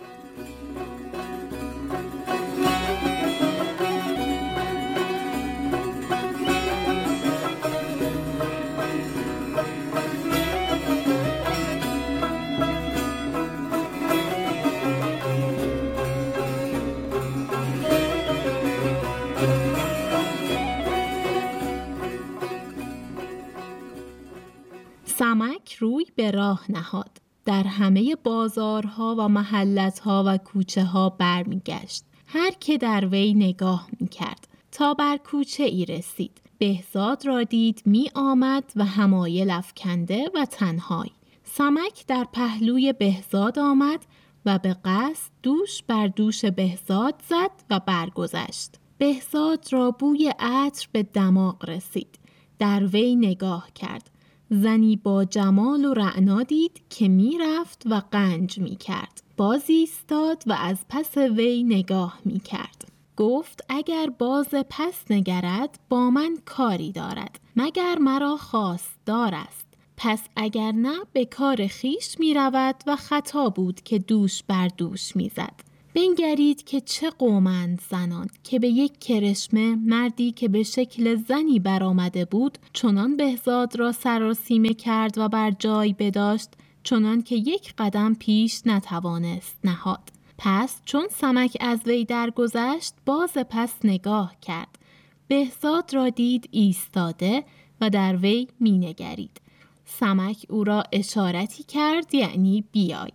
راه 26.49 26.71
نهاد. 26.71 27.17
در 27.45 27.63
همه 27.63 28.15
بازارها 28.23 29.15
و 29.19 29.27
محلتها 29.27 30.23
و 30.27 30.37
کوچه 30.37 30.83
ها 30.83 31.09
برمیگشت. 31.09 32.03
هر 32.25 32.51
که 32.51 32.77
در 32.77 33.05
وی 33.05 33.33
نگاه 33.33 33.87
می 33.99 34.07
کرد. 34.07 34.47
تا 34.71 34.93
بر 34.93 35.17
کوچه 35.17 35.63
ای 35.63 35.85
رسید. 35.85 36.41
بهزاد 36.57 37.25
را 37.25 37.43
دید 37.43 37.81
می 37.85 38.11
آمد 38.15 38.63
و 38.75 38.85
همایل 38.85 39.49
افکنده 39.49 40.29
و 40.35 40.45
تنهایی. 40.45 41.11
سمک 41.43 42.05
در 42.07 42.27
پهلوی 42.33 42.93
بهزاد 42.93 43.59
آمد 43.59 44.05
و 44.45 44.59
به 44.59 44.75
قصد 44.85 45.31
دوش 45.43 45.83
بر 45.83 46.07
دوش 46.07 46.45
بهزاد 46.45 47.15
زد 47.29 47.51
و 47.69 47.79
برگذشت. 47.79 48.75
بهزاد 48.97 49.65
را 49.71 49.91
بوی 49.91 50.33
عطر 50.39 50.87
به 50.91 51.03
دماغ 51.03 51.69
رسید. 51.69 52.19
در 52.59 52.85
وی 52.85 53.15
نگاه 53.15 53.69
کرد. 53.75 54.18
زنی 54.49 54.95
با 54.95 55.25
جمال 55.25 55.85
و 55.85 55.93
رعنا 55.93 56.43
دید 56.43 56.81
که 56.89 57.07
می 57.07 57.37
رفت 57.37 57.83
و 57.85 58.01
قنج 58.11 58.59
می 58.59 58.75
کرد. 58.75 59.21
باز 59.37 59.63
ایستاد 59.67 60.43
و 60.47 60.53
از 60.53 60.77
پس 60.89 61.17
وی 61.17 61.63
نگاه 61.63 62.19
می 62.25 62.39
کرد. 62.39 62.87
گفت 63.17 63.65
اگر 63.69 64.09
باز 64.19 64.47
پس 64.69 65.11
نگرد 65.11 65.79
با 65.89 66.09
من 66.09 66.37
کاری 66.45 66.91
دارد 66.91 67.39
مگر 67.55 67.97
مرا 67.97 68.37
خواستار 68.37 69.35
است 69.35 69.67
پس 69.97 70.21
اگر 70.35 70.71
نه 70.71 70.97
به 71.13 71.25
کار 71.25 71.67
خیش 71.67 72.19
می 72.19 72.33
رود 72.33 72.75
و 72.87 72.95
خطا 72.95 73.49
بود 73.49 73.81
که 73.81 73.99
دوش 73.99 74.43
بر 74.43 74.67
دوش 74.67 75.15
می 75.15 75.29
زد. 75.29 75.68
بنگرید 75.93 76.63
که 76.63 76.81
چه 76.81 77.10
قومند 77.10 77.81
زنان 77.89 78.27
که 78.43 78.60
به 78.60 78.67
یک 78.67 79.00
کرشمه 79.00 79.75
مردی 79.75 80.31
که 80.31 80.48
به 80.48 80.63
شکل 80.63 81.15
زنی 81.15 81.60
برآمده 81.60 82.25
بود 82.25 82.58
چنان 82.74 83.17
بهزاد 83.17 83.75
را 83.75 83.91
سراسیمه 83.91 84.74
کرد 84.74 85.17
و 85.17 85.29
بر 85.29 85.51
جای 85.51 85.96
بداشت 86.00 86.50
چنان 86.84 87.22
که 87.22 87.36
یک 87.36 87.74
قدم 87.77 88.13
پیش 88.13 88.62
نتوانست 88.65 89.60
نهاد. 89.63 90.10
پس 90.38 90.81
چون 90.86 91.08
سمک 91.12 91.58
از 91.60 91.79
وی 91.86 92.05
درگذشت 92.05 92.93
باز 93.05 93.34
پس 93.50 93.74
نگاه 93.84 94.36
کرد. 94.41 94.79
بهزاد 95.27 95.93
را 95.93 96.10
دید 96.10 96.50
ایستاده 96.51 97.43
و 97.81 97.89
در 97.89 98.15
وی 98.15 98.48
مینگرید. 98.60 99.41
سمک 99.86 100.46
او 100.50 100.63
را 100.63 100.84
اشارتی 100.91 101.63
کرد 101.63 102.15
یعنی 102.15 102.63
بیای. 102.72 103.12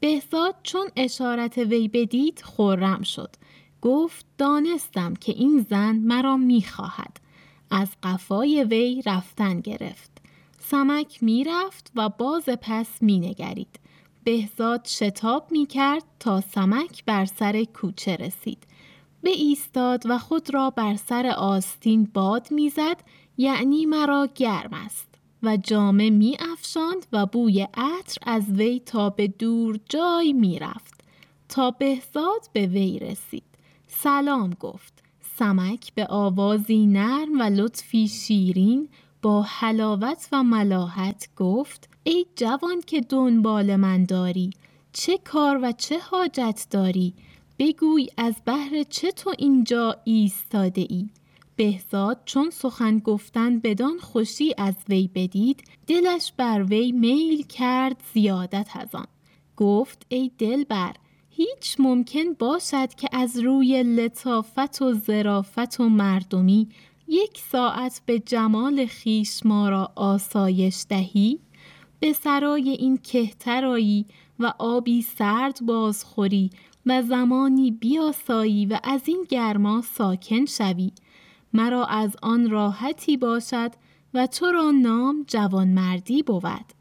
بهزاد 0.00 0.54
چون 0.62 0.88
اشارت 0.96 1.58
وی 1.58 1.88
بدید 1.88 2.42
خورم 2.44 3.02
شد. 3.02 3.30
گفت 3.82 4.26
دانستم 4.38 5.14
که 5.14 5.32
این 5.32 5.66
زن 5.70 5.96
مرا 5.96 6.36
می‌خواهد. 6.36 7.20
از 7.70 7.88
قفای 8.02 8.64
وی 8.64 9.02
رفتن 9.06 9.60
گرفت. 9.60 10.10
سمک 10.58 11.22
می‌رفت 11.22 11.92
و 11.94 12.08
باز 12.08 12.44
پس 12.44 12.88
مینگرید. 13.00 13.80
بهزاد 14.24 14.86
شتاب 14.86 15.52
می‌کرد 15.52 16.04
تا 16.20 16.40
سمک 16.40 17.04
بر 17.04 17.24
سر 17.24 17.64
کوچه 17.64 18.16
رسید. 18.16 18.66
به 19.22 19.30
ایستاد 19.30 20.02
و 20.06 20.18
خود 20.18 20.54
را 20.54 20.70
بر 20.70 20.96
سر 20.96 21.26
آستین 21.26 22.10
باد 22.14 22.50
می‌زد 22.50 22.96
یعنی 23.36 23.86
مرا 23.86 24.28
گرم 24.34 24.72
است. 24.72 25.15
و 25.46 25.56
جامه 25.56 26.10
می 26.10 26.36
افشاند 26.52 27.06
و 27.12 27.26
بوی 27.26 27.68
عطر 27.74 28.18
از 28.26 28.50
وی 28.50 28.80
تا 28.80 29.10
به 29.10 29.28
دور 29.28 29.80
جای 29.88 30.32
می 30.32 30.58
رفت. 30.58 31.00
تا 31.48 31.70
بهزاد 31.70 32.50
به 32.52 32.66
وی 32.66 32.98
رسید. 32.98 33.44
سلام 33.86 34.50
گفت. 34.60 35.02
سمک 35.38 35.94
به 35.94 36.06
آوازی 36.06 36.86
نرم 36.86 37.40
و 37.40 37.42
لطفی 37.42 38.08
شیرین 38.08 38.88
با 39.22 39.42
حلاوت 39.42 40.28
و 40.32 40.42
ملاحت 40.42 41.28
گفت 41.36 41.88
ای 42.04 42.26
جوان 42.36 42.80
که 42.86 43.00
دنبال 43.00 43.76
من 43.76 44.04
داری 44.04 44.50
چه 44.92 45.18
کار 45.18 45.60
و 45.62 45.72
چه 45.72 45.98
حاجت 45.98 46.66
داری؟ 46.70 47.14
بگوی 47.58 48.08
از 48.16 48.34
بهر 48.44 48.82
چه 48.82 49.12
تو 49.12 49.32
اینجا 49.38 49.96
ایستاده 50.04 50.86
ای؟ 50.90 51.08
بهزاد 51.56 52.20
چون 52.24 52.50
سخن 52.50 52.98
گفتن 52.98 53.58
بدان 53.58 53.98
خوشی 53.98 54.54
از 54.58 54.74
وی 54.88 55.10
بدید 55.14 55.64
دلش 55.86 56.32
بر 56.36 56.62
وی 56.62 56.92
میل 56.92 57.46
کرد 57.46 58.02
زیادت 58.14 58.68
از 58.74 58.94
آن. 58.94 59.06
گفت 59.56 60.06
ای 60.08 60.30
دلبر 60.38 60.94
هیچ 61.30 61.76
ممکن 61.78 62.32
باشد 62.38 62.94
که 62.94 63.08
از 63.12 63.38
روی 63.38 63.82
لطافت 63.82 64.82
و 64.82 64.92
ظرافت 64.92 65.80
و 65.80 65.88
مردمی 65.88 66.68
یک 67.08 67.38
ساعت 67.52 68.02
به 68.06 68.18
جمال 68.18 68.86
خیش 68.86 69.46
ما 69.46 69.68
را 69.68 69.92
آسایش 69.96 70.84
دهی؟ 70.88 71.38
به 72.00 72.12
سرای 72.12 72.70
این 72.70 72.96
کهترایی 72.96 74.06
و 74.38 74.52
آبی 74.58 75.02
سرد 75.02 75.58
بازخوری 75.62 76.50
و 76.86 77.02
زمانی 77.02 77.70
بیاسایی 77.70 78.66
و 78.66 78.80
از 78.84 79.00
این 79.06 79.26
گرما 79.28 79.82
ساکن 79.82 80.44
شوی. 80.44 80.92
مرا 81.56 81.84
از 81.84 82.16
آن 82.22 82.50
راحتی 82.50 83.16
باشد 83.16 83.72
و 84.14 84.26
تو 84.26 84.46
را 84.46 84.70
نام 84.70 85.24
جوانمردی 85.28 86.22
بود. 86.22 86.72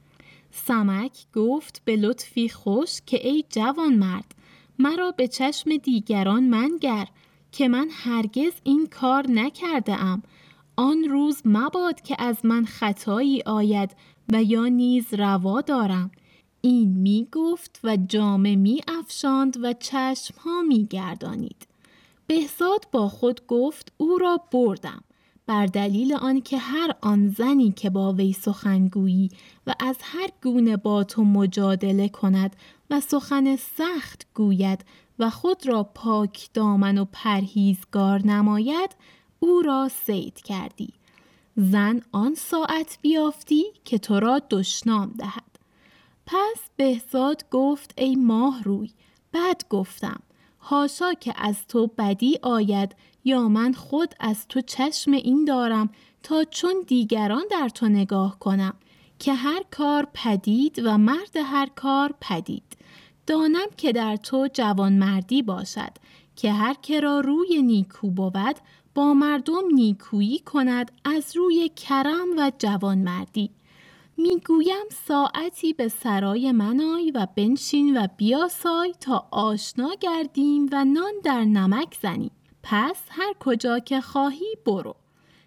سمک 0.51 1.25
گفت 1.33 1.81
به 1.85 1.95
لطفی 1.95 2.49
خوش 2.49 3.01
که 3.05 3.27
ای 3.27 3.45
جوانمرد 3.49 4.35
مرا 4.79 5.11
به 5.11 5.27
چشم 5.27 5.77
دیگران 5.77 6.43
منگر 6.43 7.07
که 7.51 7.67
من 7.67 7.87
هرگز 7.91 8.51
این 8.63 8.87
کار 8.87 9.25
نکرده 9.29 9.93
ام 10.03 10.23
آن 10.75 11.03
روز 11.03 11.41
مباد 11.45 12.01
که 12.01 12.15
از 12.19 12.45
من 12.45 12.65
خطایی 12.65 13.41
آید 13.45 13.95
و 14.33 14.43
یا 14.43 14.67
نیز 14.67 15.13
روا 15.13 15.61
دارم. 15.61 16.11
این 16.61 16.89
می 16.89 17.27
گفت 17.31 17.79
و 17.83 17.97
جامه 17.97 18.55
می 18.55 18.81
افشاند 18.87 19.57
و 19.63 19.73
چشم 19.73 20.35
ها 20.37 20.61
می 20.61 20.85
گردانید. 20.85 21.67
بهزاد 22.27 22.87
با 22.91 23.09
خود 23.09 23.47
گفت 23.47 23.93
او 23.97 24.17
را 24.17 24.39
بردم. 24.51 25.03
بر 25.47 25.65
دلیل 25.65 26.13
آنکه 26.13 26.57
هر 26.57 26.95
آن 27.01 27.29
زنی 27.29 27.71
که 27.71 27.89
با 27.89 28.13
وی 28.13 28.33
سخنگویی 28.33 29.29
و 29.67 29.73
از 29.79 29.95
هر 30.01 30.29
گونه 30.43 30.77
با 30.77 31.03
تو 31.03 31.23
مجادله 31.23 32.09
کند 32.09 32.55
و 32.89 32.99
سخن 32.99 33.55
سخت 33.55 34.27
گوید 34.33 34.85
و 35.19 35.29
خود 35.29 35.67
را 35.67 35.83
پاک 35.83 36.49
دامن 36.53 36.97
و 36.97 37.05
پرهیزگار 37.11 38.27
نماید 38.27 38.95
او 39.39 39.61
را 39.61 39.89
سید 40.05 40.41
کردی. 40.41 40.93
زن 41.55 42.01
آن 42.11 42.35
ساعت 42.35 42.97
بیافتی 43.01 43.63
که 43.85 43.97
تو 43.97 44.19
را 44.19 44.41
دشنام 44.49 45.13
دهد. 45.17 45.59
پس 46.25 46.69
بهزاد 46.77 47.45
گفت 47.51 47.93
ای 47.97 48.15
ماه 48.15 48.63
روی 48.63 48.89
بد 49.33 49.61
گفتم. 49.69 50.19
هاشا 50.65 51.13
که 51.13 51.33
از 51.37 51.67
تو 51.67 51.89
بدی 51.97 52.39
آید 52.41 52.95
یا 53.23 53.47
من 53.47 53.73
خود 53.73 54.13
از 54.19 54.47
تو 54.47 54.61
چشم 54.61 55.11
این 55.11 55.45
دارم 55.45 55.89
تا 56.23 56.43
چون 56.43 56.73
دیگران 56.87 57.43
در 57.51 57.69
تو 57.69 57.89
نگاه 57.89 58.39
کنم 58.39 58.73
که 59.19 59.33
هر 59.33 59.63
کار 59.71 60.07
پدید 60.13 60.81
و 60.85 60.97
مرد 60.97 61.37
هر 61.45 61.69
کار 61.75 62.13
پدید. 62.21 62.77
دانم 63.27 63.67
که 63.77 63.91
در 63.91 64.15
تو 64.15 64.47
جوانمردی 64.53 65.41
باشد 65.41 65.91
که 66.35 66.51
هر 66.51 66.75
که 66.81 66.99
را 66.99 67.19
روی 67.19 67.61
نیکو 67.61 68.09
بود 68.09 68.55
با 68.95 69.13
مردم 69.13 69.63
نیکویی 69.73 70.39
کند 70.39 70.91
از 71.05 71.37
روی 71.37 71.69
کرم 71.69 72.27
و 72.37 72.51
جوانمردی. 72.59 73.49
می‌گویم 74.17 74.85
ساعتی 75.07 75.73
به 75.73 75.87
سرای 75.87 76.51
من 76.51 76.81
آی 76.81 77.11
و 77.11 77.27
بنشین 77.35 77.97
و 77.97 78.07
بیاسای 78.17 78.93
تا 78.99 79.27
آشنا 79.31 79.89
گردیم 79.99 80.69
و 80.71 80.85
نان 80.85 81.13
در 81.23 81.43
نمک 81.43 81.97
زنیم. 82.01 82.31
پس 82.63 83.01
هر 83.09 83.33
کجا 83.39 83.79
که 83.79 84.01
خواهی 84.01 84.55
برو. 84.65 84.95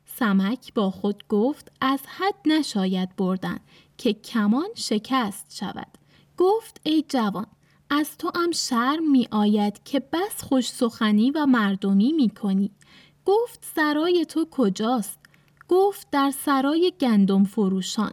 سمک 0.07 0.75
با 0.75 0.91
خود 0.91 1.25
گفت 1.29 1.73
از 1.81 2.01
حد 2.07 2.35
نشاید 2.47 3.17
بردن 3.17 3.59
که 3.99 4.13
کمان 4.13 4.69
شکست 4.75 5.57
شود. 5.57 5.99
گفت 6.37 6.81
ای 6.83 7.05
جوان 7.09 7.47
از 7.91 8.19
تو 8.19 8.31
هم 8.35 8.51
شرم 8.51 9.11
می 9.11 9.29
آید 9.31 9.81
که 9.85 10.01
بس 10.01 10.43
خوش 10.43 10.71
سخنی 10.71 11.31
و 11.31 11.47
مردمی 11.47 12.13
می 12.13 12.31
کنی 12.31 12.71
گفت 13.25 13.65
سرای 13.75 14.27
تو 14.29 14.47
کجاست؟ 14.51 15.19
گفت 15.69 16.11
در 16.11 16.31
سرای 16.31 16.93
گندم 17.01 17.45
فروشان. 17.45 18.13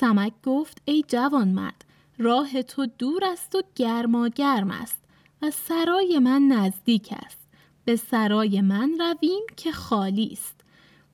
سمک 0.00 0.32
گفت 0.42 0.82
ای 0.84 1.04
جوان 1.08 1.48
مرد 1.48 1.84
راه 2.18 2.62
تو 2.62 2.86
دور 2.86 3.24
است 3.24 3.54
و 3.54 3.62
گرما 3.74 4.28
گرم 4.28 4.70
است 4.70 5.02
و 5.42 5.50
سرای 5.50 6.18
من 6.18 6.42
نزدیک 6.42 7.14
است. 7.26 7.40
به 7.84 7.96
سرای 7.96 8.60
من 8.60 8.92
رویم 8.98 9.42
که 9.56 9.72
خالی 9.72 10.28
است. 10.32 10.60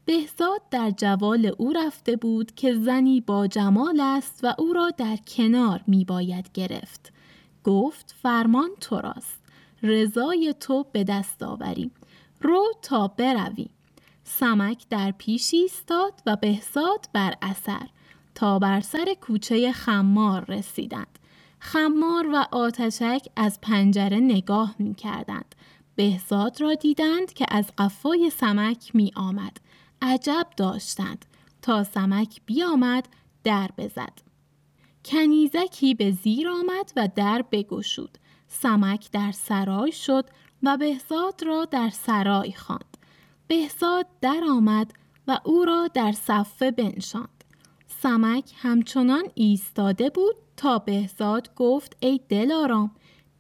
بهزاد 0.05 0.61
در 0.71 0.90
جوال 0.90 1.53
او 1.59 1.73
رفته 1.73 2.16
بود 2.16 2.55
که 2.55 2.75
زنی 2.75 3.21
با 3.21 3.47
جمال 3.47 4.01
است 4.01 4.40
و 4.42 4.55
او 4.59 4.73
را 4.73 4.90
در 4.90 5.16
کنار 5.16 5.85
می 5.87 6.05
باید 6.05 6.51
گرفت. 6.55 7.12
گفت 7.64 8.14
فرمان 8.23 8.71
تو 8.81 9.01
راست 9.01 9.42
رضای 9.83 10.55
تو 10.61 10.87
به 10.92 11.05
دست 11.05 11.42
آوریم 11.42 11.90
رو 12.40 12.73
تا 12.83 13.09
برویم 13.09 13.71
سمک 14.25 14.88
در 14.90 15.11
پیش 15.11 15.55
ایستاد 15.55 16.23
و 16.27 16.37
بهزاد 16.37 17.09
بر 17.12 17.35
اثر. 17.42 17.88
تا 18.35 18.59
بر 18.59 18.81
سر 18.81 19.14
کوچه 19.21 19.73
خمار 19.73 20.45
رسیدند. 20.49 21.18
خمار 21.59 22.29
و 22.33 22.47
آتشک 22.53 23.27
از 23.37 23.61
پنجره 23.61 24.21
نگاه 24.21 24.75
می 24.79 24.95
کردند. 24.95 25.55
بهزاد 25.97 26.61
را 26.61 26.75
دیدند 26.75 27.33
که 27.33 27.47
از 27.49 27.66
قفای 27.79 28.31
سمک 28.31 28.95
می 28.95 29.12
آمد. 29.16 29.57
عجب 30.03 30.47
داشتند 30.57 31.25
تا 31.62 31.85
سمک 31.85 32.40
بیامد 32.47 33.09
در 33.45 33.71
بزد. 33.79 34.12
کنیزکی 35.05 35.95
به 35.95 36.11
زیر 36.11 36.49
آمد 36.49 36.92
و 36.97 37.09
در 37.16 37.45
بگشود. 37.51 38.18
سمک 38.49 39.11
در 39.11 39.33
سرای 39.33 39.92
شد 39.92 40.25
و 40.62 40.77
بهزاد 40.77 41.42
را 41.42 41.64
در 41.64 41.90
سرای 41.90 42.53
خواند. 42.53 42.97
بهزاد 43.47 44.07
در 44.21 44.40
آمد 44.51 44.92
و 45.29 45.38
او 45.45 45.64
را 45.64 45.88
در 45.95 46.12
صفه 46.12 46.71
بنشاند. 46.71 47.32
سمک 48.03 48.53
همچنان 48.57 49.23
ایستاده 49.35 50.11
بود 50.11 50.37
تا 50.57 50.79
بهزاد 50.79 51.55
گفت 51.57 51.97
ای 52.01 52.21
دلارام 52.29 52.91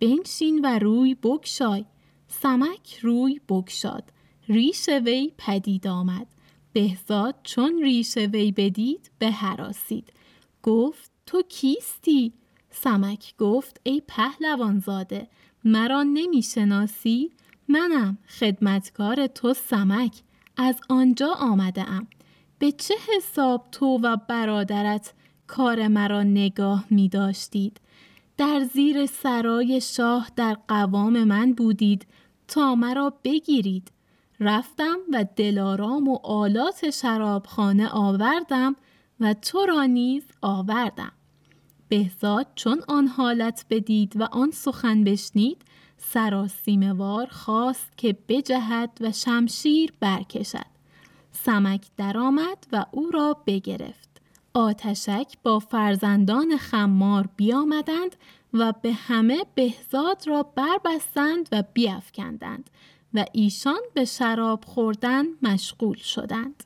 بنشین 0.00 0.60
و 0.64 0.78
روی 0.78 1.16
بکشای 1.22 1.84
سمک 2.28 2.98
روی 3.02 3.40
بکشاد 3.48 4.12
ریش 4.48 4.88
وی 4.88 5.32
پدید 5.38 5.86
آمد. 5.86 6.26
بهزاد 6.72 7.34
چون 7.42 7.82
ریش 7.82 8.16
وی 8.16 8.52
بدید 8.52 9.10
به 9.18 9.30
حراسید 9.30 10.12
گفت 10.62 11.10
تو 11.26 11.42
کیستی؟ 11.42 12.32
سمک 12.70 13.34
گفت 13.38 13.80
ای 13.82 14.02
پهلوانزاده 14.08 15.28
مرا 15.64 16.02
نمی‌شناسی؟ 16.02 17.30
منم 17.68 18.18
خدمتکار 18.38 19.26
تو 19.26 19.54
سمک 19.54 20.22
از 20.56 20.80
آنجا 20.88 21.28
آمده 21.40 21.90
ام. 21.90 22.06
به 22.62 22.72
چه 22.72 22.94
حساب 23.16 23.68
تو 23.72 23.86
و 24.02 24.16
برادرت 24.28 25.12
کار 25.46 25.88
مرا 25.88 26.22
نگاه 26.22 26.84
می 26.90 27.08
داشتید؟ 27.08 27.80
در 28.36 28.60
زیر 28.74 29.06
سرای 29.06 29.80
شاه 29.80 30.30
در 30.36 30.56
قوام 30.68 31.24
من 31.24 31.52
بودید 31.52 32.06
تا 32.48 32.74
مرا 32.74 33.14
بگیرید. 33.24 33.92
رفتم 34.40 34.96
و 35.12 35.24
دلارام 35.36 36.08
و 36.08 36.18
آلات 36.22 36.90
شرابخانه 36.90 37.88
آوردم 37.88 38.76
و 39.20 39.34
تو 39.34 39.66
را 39.66 39.84
نیز 39.84 40.24
آوردم. 40.42 41.12
بهزاد 41.88 42.46
چون 42.54 42.82
آن 42.88 43.06
حالت 43.06 43.66
بدید 43.70 44.12
و 44.16 44.28
آن 44.32 44.50
سخن 44.50 45.04
بشنید 45.04 45.62
سراسیموار 45.96 47.26
خواست 47.26 47.96
که 47.96 48.16
بجهد 48.28 48.98
و 49.00 49.12
شمشیر 49.12 49.92
برکشد. 50.00 50.71
سمک 51.32 51.86
درآمد 51.96 52.66
و 52.72 52.86
او 52.90 53.10
را 53.10 53.36
بگرفت. 53.46 54.20
آتشک 54.54 55.36
با 55.42 55.58
فرزندان 55.58 56.56
خمار 56.56 57.28
بیامدند 57.36 58.16
و 58.52 58.72
به 58.82 58.92
همه 58.92 59.44
بهزاد 59.54 60.26
را 60.26 60.42
بربستند 60.42 61.48
و 61.52 61.62
بیافکندند 61.72 62.70
و 63.14 63.24
ایشان 63.32 63.80
به 63.94 64.04
شراب 64.04 64.64
خوردن 64.64 65.24
مشغول 65.42 65.96
شدند. 65.96 66.64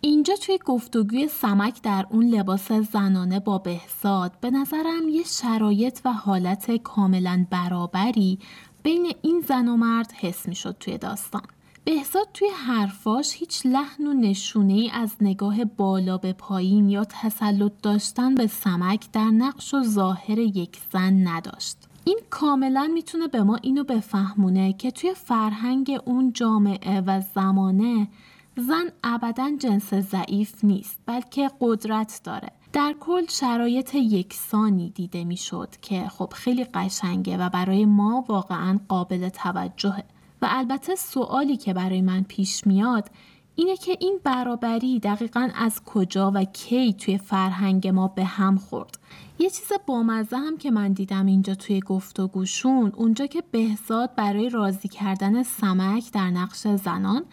اینجا 0.00 0.34
توی 0.36 0.58
گفتگوی 0.64 1.28
سمک 1.28 1.82
در 1.82 2.06
اون 2.10 2.26
لباس 2.26 2.72
زنانه 2.72 3.40
با 3.40 3.58
بهزاد 3.58 4.40
به 4.40 4.50
نظرم 4.50 5.08
یه 5.08 5.22
شرایط 5.24 6.00
و 6.04 6.12
حالت 6.12 6.76
کاملا 6.76 7.46
برابری 7.50 8.38
بین 8.82 9.14
این 9.22 9.44
زن 9.48 9.68
و 9.68 9.76
مرد 9.76 10.12
حس 10.12 10.48
می 10.48 10.54
شد 10.54 10.76
توی 10.80 10.98
داستان. 10.98 11.42
بهزاد 11.84 12.28
توی 12.34 12.48
حرفاش 12.48 13.34
هیچ 13.36 13.66
لحن 13.66 14.06
و 14.06 14.12
نشونه 14.12 14.72
ای 14.72 14.90
از 14.90 15.16
نگاه 15.20 15.64
بالا 15.64 16.18
به 16.18 16.32
پایین 16.32 16.88
یا 16.88 17.04
تسلط 17.04 17.72
داشتن 17.82 18.34
به 18.34 18.46
سمک 18.46 19.12
در 19.12 19.24
نقش 19.24 19.74
و 19.74 19.82
ظاهر 19.82 20.38
یک 20.38 20.78
زن 20.92 21.28
نداشت. 21.28 21.76
این 22.04 22.18
کاملا 22.30 22.90
می‌تونه 22.94 23.28
به 23.28 23.42
ما 23.42 23.56
اینو 23.56 23.84
بفهمونه 23.84 24.72
که 24.72 24.90
توی 24.90 25.14
فرهنگ 25.14 26.00
اون 26.04 26.32
جامعه 26.32 27.00
و 27.00 27.20
زمانه 27.34 28.08
زن 28.56 28.92
ابدا 29.04 29.50
جنس 29.58 29.94
ضعیف 29.94 30.64
نیست 30.64 30.98
بلکه 31.06 31.50
قدرت 31.60 32.20
داره 32.24 32.48
در 32.72 32.94
کل 33.00 33.26
شرایط 33.28 33.94
یکسانی 33.94 34.90
دیده 34.90 35.24
می‌شد 35.24 35.68
که 35.82 36.08
خب 36.08 36.32
خیلی 36.34 36.64
قشنگه 36.64 37.38
و 37.38 37.48
برای 37.48 37.84
ما 37.84 38.24
واقعا 38.28 38.78
قابل 38.88 39.28
توجهه 39.28 40.04
و 40.42 40.46
البته 40.50 40.94
سوالی 40.94 41.56
که 41.56 41.74
برای 41.74 42.00
من 42.00 42.22
پیش 42.22 42.66
میاد 42.66 43.10
اینه 43.54 43.76
که 43.76 43.96
این 44.00 44.20
برابری 44.24 45.00
دقیقا 45.00 45.48
از 45.54 45.84
کجا 45.84 46.32
و 46.34 46.44
کی 46.44 46.92
توی 46.92 47.18
فرهنگ 47.18 47.88
ما 47.88 48.08
به 48.08 48.24
هم 48.24 48.56
خورد. 48.56 48.98
یه 49.38 49.50
چیز 49.50 49.72
بامزه 49.86 50.36
هم 50.36 50.58
که 50.58 50.70
من 50.70 50.92
دیدم 50.92 51.26
اینجا 51.26 51.54
توی 51.54 51.80
گفتگوشون 51.80 52.92
اونجا 52.96 53.26
که 53.26 53.42
بهزاد 53.50 54.14
برای 54.14 54.48
راضی 54.48 54.88
کردن 54.88 55.42
سمک 55.42 56.12
در 56.12 56.30
نقش 56.30 56.66
زنان 56.66 57.24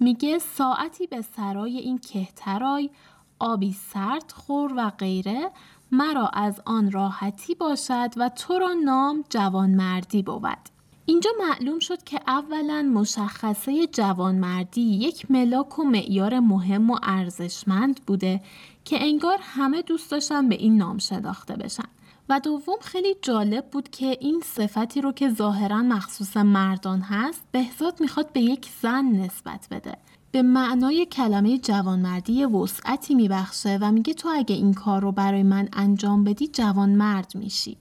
میگه 0.00 0.38
ساعتی 0.38 1.06
به 1.06 1.22
سرای 1.22 1.78
این 1.78 1.98
کهترای 1.98 2.90
آبی 3.38 3.72
سرد 3.72 4.32
خور 4.32 4.72
و 4.76 4.90
غیره 4.90 5.50
مرا 5.92 6.28
از 6.28 6.60
آن 6.64 6.90
راحتی 6.90 7.54
باشد 7.54 8.10
و 8.16 8.28
تو 8.28 8.58
را 8.58 8.72
نام 8.84 9.24
جوانمردی 9.30 10.22
بود. 10.22 10.75
اینجا 11.08 11.30
معلوم 11.38 11.78
شد 11.78 12.04
که 12.04 12.20
اولا 12.26 12.82
مشخصه 12.94 13.86
جوانمردی 13.86 14.80
یک 14.80 15.30
ملاک 15.30 15.78
و 15.78 15.82
معیار 15.84 16.40
مهم 16.40 16.90
و 16.90 16.98
ارزشمند 17.02 18.00
بوده 18.06 18.40
که 18.84 19.02
انگار 19.02 19.38
همه 19.40 19.82
دوست 19.82 20.10
داشتن 20.10 20.48
به 20.48 20.54
این 20.54 20.76
نام 20.76 20.98
شناخته 20.98 21.56
بشن. 21.56 21.88
و 22.28 22.40
دوم 22.40 22.76
خیلی 22.80 23.16
جالب 23.22 23.66
بود 23.70 23.88
که 23.88 24.18
این 24.20 24.42
صفتی 24.44 25.00
رو 25.00 25.12
که 25.12 25.30
ظاهرا 25.30 25.82
مخصوص 25.82 26.36
مردان 26.36 27.00
هست 27.00 27.42
بهزاد 27.52 28.00
می‌خواد 28.00 28.32
به 28.32 28.40
یک 28.40 28.68
زن 28.82 29.04
نسبت 29.04 29.66
بده. 29.70 29.96
به 30.30 30.42
معنای 30.42 31.06
کلمه 31.06 31.58
جوانمردی 31.58 32.44
وسعتی 32.44 33.14
میبخشه 33.14 33.78
و 33.80 33.92
میگه 33.92 34.14
تو 34.14 34.28
اگه 34.34 34.54
این 34.54 34.74
کار 34.74 35.02
رو 35.02 35.12
برای 35.12 35.42
من 35.42 35.68
انجام 35.72 36.24
بدی 36.24 36.48
جوانمرد 36.48 37.32
میشی. 37.34 37.76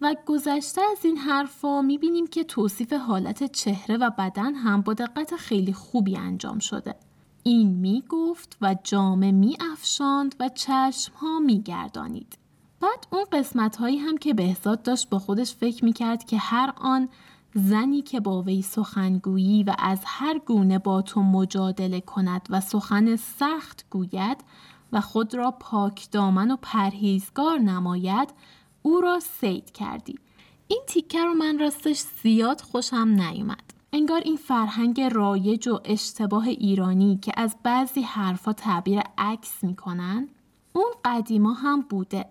و 0.00 0.14
گذشته 0.26 0.80
از 0.92 1.04
این 1.04 1.16
حرفا 1.16 1.82
می‌بینیم 1.82 2.26
که 2.26 2.44
توصیف 2.44 2.92
حالت 2.92 3.52
چهره 3.52 3.96
و 3.96 4.10
بدن 4.18 4.54
هم 4.54 4.82
با 4.82 4.94
دقت 4.94 5.36
خیلی 5.36 5.72
خوبی 5.72 6.16
انجام 6.16 6.58
شده. 6.58 6.94
این 7.42 7.68
می‌گفت 7.68 8.56
و 8.60 8.76
جامه 8.84 9.32
میافشاند 9.32 10.34
و 10.40 10.48
چشم 10.48 11.12
ها 11.14 11.38
میگردانید. 11.38 12.38
بعد 12.80 13.06
اون 13.10 13.24
قسمت 13.32 13.76
هایی 13.76 13.98
هم 13.98 14.18
که 14.18 14.34
بهزاد 14.34 14.82
داشت 14.82 15.10
با 15.10 15.18
خودش 15.18 15.54
فکر 15.54 15.84
می‌کرد 15.84 16.24
که 16.24 16.38
هر 16.38 16.72
آن 16.76 17.08
زنی 17.54 18.02
که 18.02 18.20
با 18.20 18.42
وی 18.42 18.62
سخنگویی 18.62 19.62
و 19.62 19.74
از 19.78 20.00
هر 20.04 20.38
گونه 20.38 20.78
با 20.78 21.02
تو 21.02 21.22
مجادله 21.22 22.00
کند 22.00 22.46
و 22.50 22.60
سخن 22.60 23.16
سخت 23.16 23.86
گوید 23.90 24.44
و 24.92 25.00
خود 25.00 25.34
را 25.34 25.50
پاک 25.50 26.10
دامن 26.10 26.50
و 26.50 26.56
پرهیزگار 26.62 27.58
نماید 27.58 28.28
او 28.88 29.00
را 29.00 29.20
سید 29.20 29.72
کردی. 29.72 30.18
این 30.68 30.82
تیکه 30.86 31.24
رو 31.24 31.34
من 31.34 31.58
راستش 31.58 32.04
زیاد 32.22 32.60
خوشم 32.60 33.08
نیومد. 33.08 33.74
انگار 33.92 34.20
این 34.20 34.36
فرهنگ 34.36 35.00
رایج 35.00 35.68
و 35.68 35.80
اشتباه 35.84 36.48
ایرانی 36.48 37.18
که 37.22 37.32
از 37.36 37.56
بعضی 37.62 38.02
حرفا 38.02 38.52
تعبیر 38.52 39.00
عکس 39.18 39.64
می‌کنن 39.64 40.28
اون 40.72 40.90
قدیما 41.04 41.52
هم 41.52 41.80
بوده. 41.80 42.26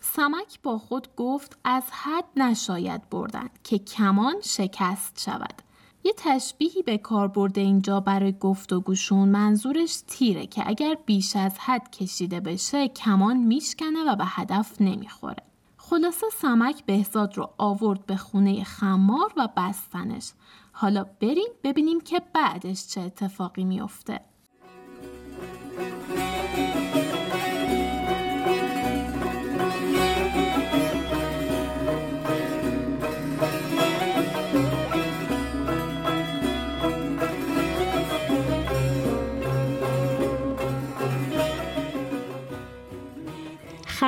سمک 0.00 0.62
با 0.62 0.78
خود 0.78 1.08
گفت 1.16 1.58
از 1.64 1.82
حد 1.90 2.24
نشاید 2.36 3.10
بردن 3.10 3.48
که 3.64 3.78
کمان 3.78 4.34
شکست 4.42 5.20
شود. 5.24 5.62
یه 6.04 6.12
تشبیهی 6.16 6.82
به 6.82 6.98
کار 6.98 7.28
برده 7.28 7.60
اینجا 7.60 8.00
برای 8.00 8.32
گفتگوشون 8.32 9.28
منظورش 9.28 10.02
تیره 10.06 10.46
که 10.46 10.62
اگر 10.66 10.96
بیش 11.06 11.36
از 11.36 11.58
حد 11.58 11.90
کشیده 11.90 12.40
بشه 12.40 12.88
کمان 12.88 13.36
میشکنه 13.36 14.04
و 14.04 14.16
به 14.16 14.24
هدف 14.26 14.80
نمی‌خوره. 14.80 15.51
خلاصه 15.84 16.26
سمک 16.32 16.84
بهزاد 16.84 17.36
رو 17.36 17.50
آورد 17.58 18.06
به 18.06 18.16
خونه 18.16 18.64
خمار 18.64 19.32
و 19.36 19.48
بستنش. 19.56 20.32
حالا 20.72 21.04
بریم 21.04 21.48
ببینیم 21.64 22.00
که 22.00 22.22
بعدش 22.34 22.86
چه 22.86 23.00
اتفاقی 23.00 23.64
میافته. 23.64 24.20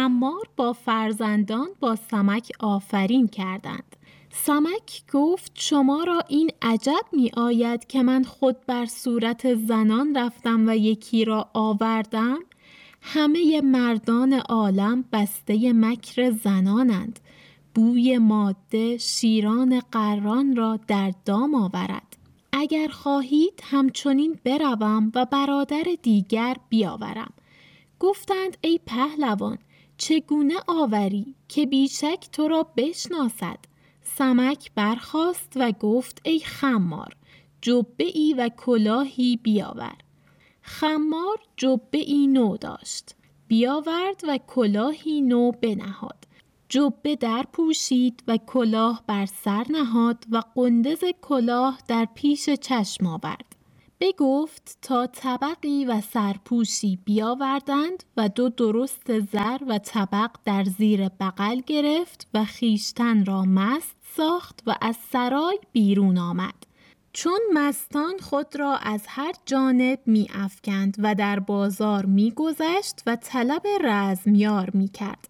خمار 0.04 0.48
با 0.56 0.72
فرزندان 0.72 1.68
با 1.80 1.96
سمک 1.96 2.52
آفرین 2.60 3.28
کردند. 3.28 3.96
سمک 4.30 5.02
گفت 5.12 5.52
شما 5.54 6.04
را 6.04 6.20
این 6.28 6.50
عجب 6.62 7.04
می 7.12 7.30
آید 7.36 7.86
که 7.86 8.02
من 8.02 8.24
خود 8.24 8.56
بر 8.66 8.86
صورت 8.86 9.54
زنان 9.54 10.16
رفتم 10.16 10.68
و 10.68 10.76
یکی 10.76 11.24
را 11.24 11.48
آوردم؟ 11.54 12.38
همه 13.00 13.60
مردان 13.60 14.32
عالم 14.32 15.04
بسته 15.12 15.72
مکر 15.72 16.30
زنانند. 16.30 17.20
بوی 17.74 18.18
ماده 18.18 18.96
شیران 18.98 19.80
قران 19.92 20.56
را 20.56 20.78
در 20.88 21.12
دام 21.24 21.54
آورد. 21.54 22.16
اگر 22.52 22.88
خواهید 22.88 23.60
همچنین 23.62 24.38
بروم 24.44 25.12
و 25.14 25.24
برادر 25.24 25.84
دیگر 26.02 26.56
بیاورم. 26.68 27.32
گفتند 28.00 28.56
ای 28.60 28.80
پهلوان 28.86 29.58
چگونه 30.04 30.54
آوری 30.66 31.34
که 31.48 31.66
بیشک 31.66 32.28
تو 32.32 32.48
را 32.48 32.66
بشناسد؟ 32.76 33.58
سمک 34.02 34.70
برخاست 34.74 35.52
و 35.56 35.72
گفت 35.72 36.20
ای 36.24 36.40
خمار 36.40 37.16
جبه 37.62 38.04
ای 38.14 38.34
و 38.38 38.48
کلاهی 38.48 39.36
بیاور. 39.36 39.96
خمار 40.62 41.38
جبه 41.56 41.98
ای 41.98 42.26
نو 42.26 42.56
داشت. 42.56 43.14
بیاورد 43.48 44.20
و 44.28 44.38
کلاهی 44.38 45.20
نو 45.20 45.50
بنهاد. 45.50 46.24
جبه 46.68 47.16
در 47.16 47.44
پوشید 47.52 48.22
و 48.28 48.36
کلاه 48.36 49.02
بر 49.06 49.26
سر 49.26 49.66
نهاد 49.70 50.24
و 50.30 50.42
قندز 50.54 51.04
کلاه 51.22 51.78
در 51.88 52.08
پیش 52.14 52.50
چشم 52.50 53.06
آورد. 53.06 53.53
بگفت 54.04 54.78
تا 54.82 55.06
طبقی 55.06 55.84
و 55.84 56.00
سرپوشی 56.00 56.98
بیاوردند 57.04 58.04
و 58.16 58.28
دو 58.28 58.48
درست 58.48 59.20
زر 59.20 59.58
و 59.68 59.78
طبق 59.78 60.30
در 60.44 60.64
زیر 60.64 61.08
بغل 61.08 61.60
گرفت 61.66 62.28
و 62.34 62.44
خیشتن 62.44 63.24
را 63.24 63.42
مست 63.42 63.96
ساخت 64.16 64.62
و 64.66 64.74
از 64.80 64.96
سرای 65.12 65.58
بیرون 65.72 66.18
آمد. 66.18 66.54
چون 67.12 67.40
مستان 67.52 68.18
خود 68.18 68.56
را 68.56 68.76
از 68.76 69.02
هر 69.08 69.32
جانب 69.46 69.98
می 70.06 70.28
افکند 70.34 70.96
و 70.98 71.14
در 71.14 71.38
بازار 71.38 72.06
می 72.06 72.30
گذشت 72.30 73.02
و 73.06 73.16
طلب 73.16 73.62
رزمیار 73.80 74.70
می 74.74 74.88
کرد. 74.88 75.28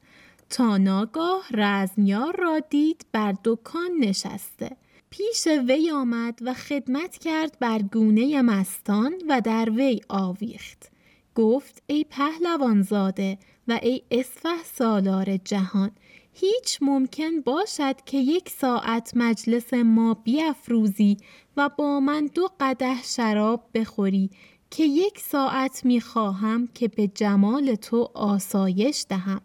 تا 0.51 0.77
ناگاه 0.77 1.45
رزمیار 1.51 2.37
را 2.39 2.59
دید 2.59 3.07
بر 3.13 3.35
دکان 3.45 3.91
نشسته. 4.01 4.77
پیش 5.17 5.47
وی 5.69 5.91
آمد 5.91 6.39
و 6.43 6.55
خدمت 6.55 7.19
کرد 7.19 7.57
بر 7.61 7.83
گونه 7.83 8.43
مستان 8.43 9.15
و 9.29 9.41
در 9.41 9.71
وی 9.71 10.01
آویخت. 10.09 10.91
گفت 11.35 11.83
ای 11.87 12.05
پهلوان 12.11 12.83
زاده 12.83 13.39
و 13.69 13.79
ای 13.83 14.03
اسفه 14.11 14.63
سالار 14.65 15.37
جهان 15.37 15.91
هیچ 16.33 16.79
ممکن 16.81 17.41
باشد 17.41 17.97
که 18.07 18.19
یک 18.19 18.49
ساعت 18.49 19.13
مجلس 19.17 19.75
ما 19.75 20.15
بیافروزی 20.15 21.17
و 21.57 21.71
با 21.79 22.01
من 22.01 22.27
دو 22.27 22.49
قده 22.61 23.03
شراب 23.03 23.65
بخوری 23.75 24.31
که 24.71 24.85
یک 24.85 25.19
ساعت 25.19 25.85
می 25.85 26.01
خواهم 26.01 26.69
که 26.75 26.89
به 26.89 27.07
جمال 27.07 27.75
تو 27.75 28.11
آسایش 28.15 29.07
دهم 29.09 29.41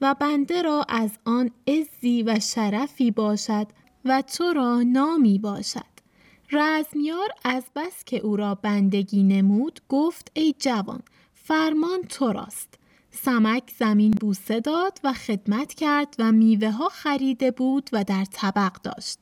و 0.00 0.14
بنده 0.20 0.62
را 0.62 0.84
از 0.88 1.10
آن 1.24 1.50
عزی 1.68 2.22
و 2.22 2.40
شرفی 2.40 3.10
باشد 3.10 3.66
و 4.04 4.22
تو 4.22 4.52
را 4.52 4.82
نامی 4.82 5.38
باشد. 5.38 5.98
رزمیار 6.52 7.28
از 7.44 7.64
بس 7.76 8.04
که 8.04 8.16
او 8.16 8.36
را 8.36 8.54
بندگی 8.54 9.22
نمود 9.22 9.80
گفت 9.88 10.30
ای 10.34 10.54
جوان 10.58 11.02
فرمان 11.34 12.02
تو 12.02 12.32
راست. 12.32 12.74
سمک 13.10 13.72
زمین 13.78 14.10
بوسه 14.10 14.60
داد 14.60 15.00
و 15.04 15.12
خدمت 15.12 15.74
کرد 15.74 16.14
و 16.18 16.32
میوه 16.32 16.70
ها 16.70 16.88
خریده 16.88 17.50
بود 17.50 17.90
و 17.92 18.04
در 18.04 18.24
طبق 18.24 18.72
داشت. 18.82 19.18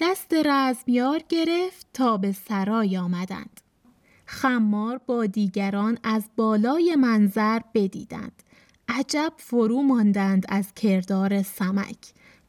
دست 0.00 0.34
رزمیار 0.44 1.22
گرفت 1.28 1.86
تا 1.92 2.16
به 2.16 2.32
سرای 2.32 2.96
آمدند. 2.96 3.60
خمار 4.26 4.98
با 5.06 5.26
دیگران 5.26 5.98
از 6.02 6.24
بالای 6.36 6.96
منظر 6.96 7.60
بدیدند. 7.74 8.42
عجب 8.88 9.32
فرو 9.36 9.82
ماندند 9.82 10.46
از 10.48 10.74
کردار 10.74 11.42
سمک. 11.42 11.98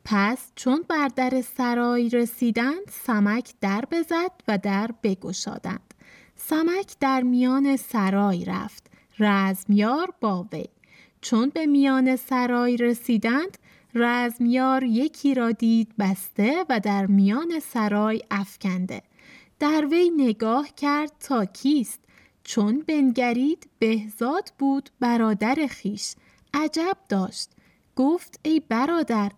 پس 0.05 0.51
چون 0.55 0.85
بر 0.89 1.07
در 1.07 1.41
سرای 1.57 2.09
رسیدند 2.09 2.89
سمک 3.05 3.53
در 3.61 3.85
بزد 3.91 4.31
و 4.47 4.57
در 4.57 4.89
بگشادند. 5.03 5.93
سمک 6.35 6.95
در 6.99 7.21
میان 7.21 7.77
سرای 7.77 8.45
رفت 8.45 8.89
رزمیار 9.19 10.13
با 10.21 10.47
وی. 10.51 10.65
چون 11.21 11.49
به 11.49 11.65
میان 11.65 12.15
سرای 12.15 12.77
رسیدند 12.77 13.57
رزمیار 13.95 14.83
یکی 14.83 15.33
را 15.33 15.51
دید 15.51 15.93
بسته 15.99 16.65
و 16.69 16.79
در 16.79 17.05
میان 17.05 17.59
سرای 17.59 18.21
افکنده. 18.31 19.01
در 19.59 19.85
وی 19.91 20.11
نگاه 20.17 20.67
کرد 20.77 21.11
تا 21.19 21.45
کیست؟ 21.45 21.99
چون 22.43 22.83
بنگرید 22.87 23.69
بهزاد 23.79 24.53
بود 24.57 24.89
برادر 24.99 25.67
خیش. 25.69 26.13
عجب 26.53 26.97
داشت. 27.09 27.49
گفت 27.95 28.39
ای 28.43 28.61
برادر 28.69 29.31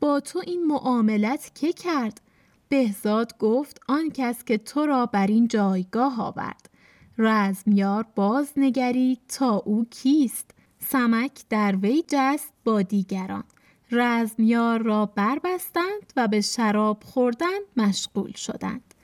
با 0.00 0.20
تو 0.20 0.42
این 0.46 0.66
معاملت 0.66 1.50
که 1.54 1.72
کرد؟ 1.72 2.20
بهزاد 2.68 3.38
گفت 3.38 3.80
آن 3.88 4.10
کس 4.10 4.44
که 4.44 4.58
تو 4.58 4.86
را 4.86 5.06
بر 5.06 5.26
این 5.26 5.48
جایگاه 5.48 6.20
آورد. 6.20 6.70
رزمیار 7.18 8.06
باز 8.14 8.52
نگرید 8.56 9.20
تا 9.28 9.56
او 9.56 9.86
کیست؟ 9.90 10.50
سمک 10.78 11.44
در 11.48 11.76
وی 11.76 12.04
جست 12.08 12.52
با 12.64 12.82
دیگران. 12.82 13.44
رزمیار 13.90 14.82
را 14.82 15.06
بربستند 15.06 16.12
و 16.16 16.28
به 16.28 16.40
شراب 16.40 17.02
خوردن 17.04 17.58
مشغول 17.76 18.32
شدند. 18.32 18.94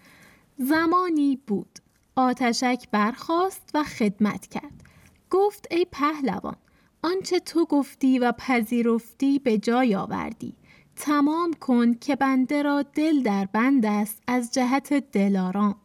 زمانی 0.59 1.39
بود. 1.47 1.79
آتشک 2.17 2.89
برخاست 2.91 3.71
و 3.75 3.85
خدمت 3.85 4.47
کرد. 4.47 4.83
گفت 5.31 5.67
ای 5.71 5.87
پهلوان 5.93 6.57
آنچه 7.03 7.41
تو 7.41 7.65
گفتی 7.65 8.19
و 8.19 8.33
پذیرفتی 8.33 9.39
به 9.39 9.59
جای 9.59 9.95
آوردی. 9.95 10.55
تمام 10.97 11.53
کن 11.53 11.95
که 11.95 12.17
بنده 12.17 12.63
را 12.63 12.83
دل 12.83 13.23
در 13.23 13.45
بند 13.45 13.87
است 13.87 14.23
از 14.27 14.53
جهت 14.53 14.93
دلارام. 14.93 15.77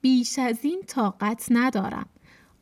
بیش 0.00 0.38
از 0.38 0.58
این 0.62 0.82
طاقت 0.86 1.46
ندارم. 1.50 2.06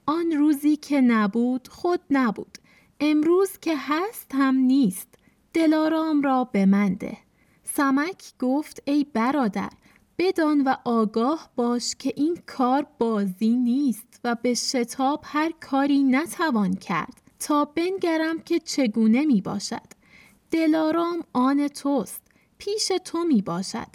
آن 0.06 0.32
روزی 0.32 0.76
که 0.76 1.00
نبود 1.00 1.68
خود 1.68 2.00
نبود. 2.10 2.58
امروز 3.00 3.58
که 3.60 3.74
هست 3.78 4.30
هم 4.34 4.54
نیست. 4.54 5.08
دلارام 5.52 6.22
را 6.22 6.44
به 6.44 6.66
من 6.66 6.94
ده. 6.94 7.16
سمک 7.64 8.32
گفت 8.38 8.82
ای 8.84 9.06
برادر 9.14 9.70
بدان 10.18 10.60
و 10.60 10.74
آگاه 10.84 11.50
باش 11.56 11.94
که 11.98 12.12
این 12.16 12.38
کار 12.46 12.86
بازی 12.98 13.56
نیست 13.56 14.20
و 14.24 14.36
به 14.42 14.54
شتاب 14.54 15.20
هر 15.24 15.52
کاری 15.60 16.02
نتوان 16.02 16.74
کرد. 16.74 17.22
تا 17.40 17.64
بنگرم 17.64 18.40
که 18.40 18.58
چگونه 18.58 19.24
می 19.24 19.40
باشد 19.40 19.97
دلارام 20.50 21.22
آن 21.32 21.68
توست 21.68 22.22
پیش 22.58 22.92
تو 23.04 23.24
می 23.24 23.42
باشد. 23.42 23.86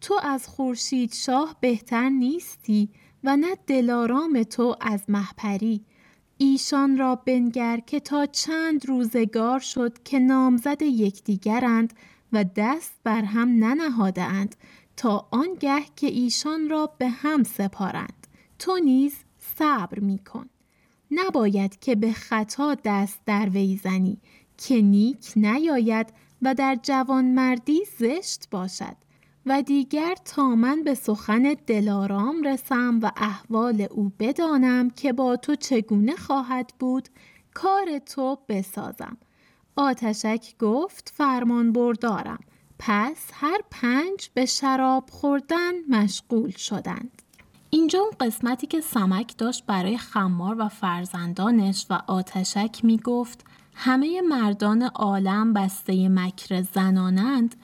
تو 0.00 0.20
از 0.22 0.48
خورشید 0.48 1.14
شاه 1.14 1.56
بهتر 1.60 2.08
نیستی 2.08 2.88
و 3.24 3.36
نه 3.36 3.56
دلارام 3.66 4.42
تو 4.42 4.76
از 4.80 5.04
محپری 5.08 5.84
ایشان 6.38 6.98
را 6.98 7.14
بنگر 7.14 7.80
که 7.86 8.00
تا 8.00 8.26
چند 8.26 8.86
روزگار 8.86 9.58
شد 9.60 10.02
که 10.02 10.18
نامزد 10.18 10.82
یکدیگرند 10.82 11.92
و 12.32 12.44
دست 12.56 12.92
بر 13.04 13.22
هم 13.22 13.48
ننهاده 13.48 14.22
اند 14.22 14.56
تا 14.96 15.28
آنگه 15.30 15.82
که 15.96 16.06
ایشان 16.06 16.68
را 16.68 16.86
به 16.98 17.08
هم 17.08 17.42
سپارند. 17.42 18.26
تو 18.58 18.78
نیز 18.84 19.14
صبر 19.38 19.98
می 19.98 20.18
کن. 20.18 20.48
نباید 21.10 21.78
که 21.78 21.94
به 21.94 22.12
خطا 22.12 22.76
دست 22.84 23.20
در 23.26 23.48
وی 23.48 23.80
زنی. 23.82 24.20
که 24.58 24.82
نیک 24.82 25.32
نیاید 25.36 26.06
و 26.42 26.54
در 26.54 26.78
جوانمردی 26.82 27.80
زشت 27.98 28.50
باشد 28.50 28.96
و 29.46 29.62
دیگر 29.62 30.14
تا 30.14 30.54
من 30.54 30.82
به 30.82 30.94
سخن 30.94 31.56
دلارام 31.66 32.42
رسم 32.42 33.00
و 33.02 33.10
احوال 33.16 33.86
او 33.90 34.12
بدانم 34.18 34.90
که 34.90 35.12
با 35.12 35.36
تو 35.36 35.54
چگونه 35.54 36.16
خواهد 36.16 36.72
بود 36.78 37.08
کار 37.54 37.98
تو 37.98 38.38
بسازم. 38.48 39.16
آتشک 39.76 40.58
گفت 40.58 41.12
فرمان 41.16 41.72
بردارم. 41.72 42.38
پس 42.78 43.30
هر 43.32 43.58
پنج 43.70 44.30
به 44.34 44.46
شراب 44.46 45.10
خوردن 45.10 45.72
مشغول 45.88 46.50
شدند. 46.50 47.22
اینجا 47.70 48.00
اون 48.00 48.10
قسمتی 48.20 48.66
که 48.66 48.80
سمک 48.80 49.36
داشت 49.38 49.66
برای 49.66 49.98
خمار 49.98 50.56
و 50.58 50.68
فرزندانش 50.68 51.86
و 51.90 52.00
آتشک 52.06 52.80
می 52.82 52.96
گفت 52.96 53.44
همه 53.80 54.20
مردان 54.20 54.82
عالم 54.82 55.52
بسته 55.52 56.08
مکر 56.08 56.62
زنانند 56.62 57.54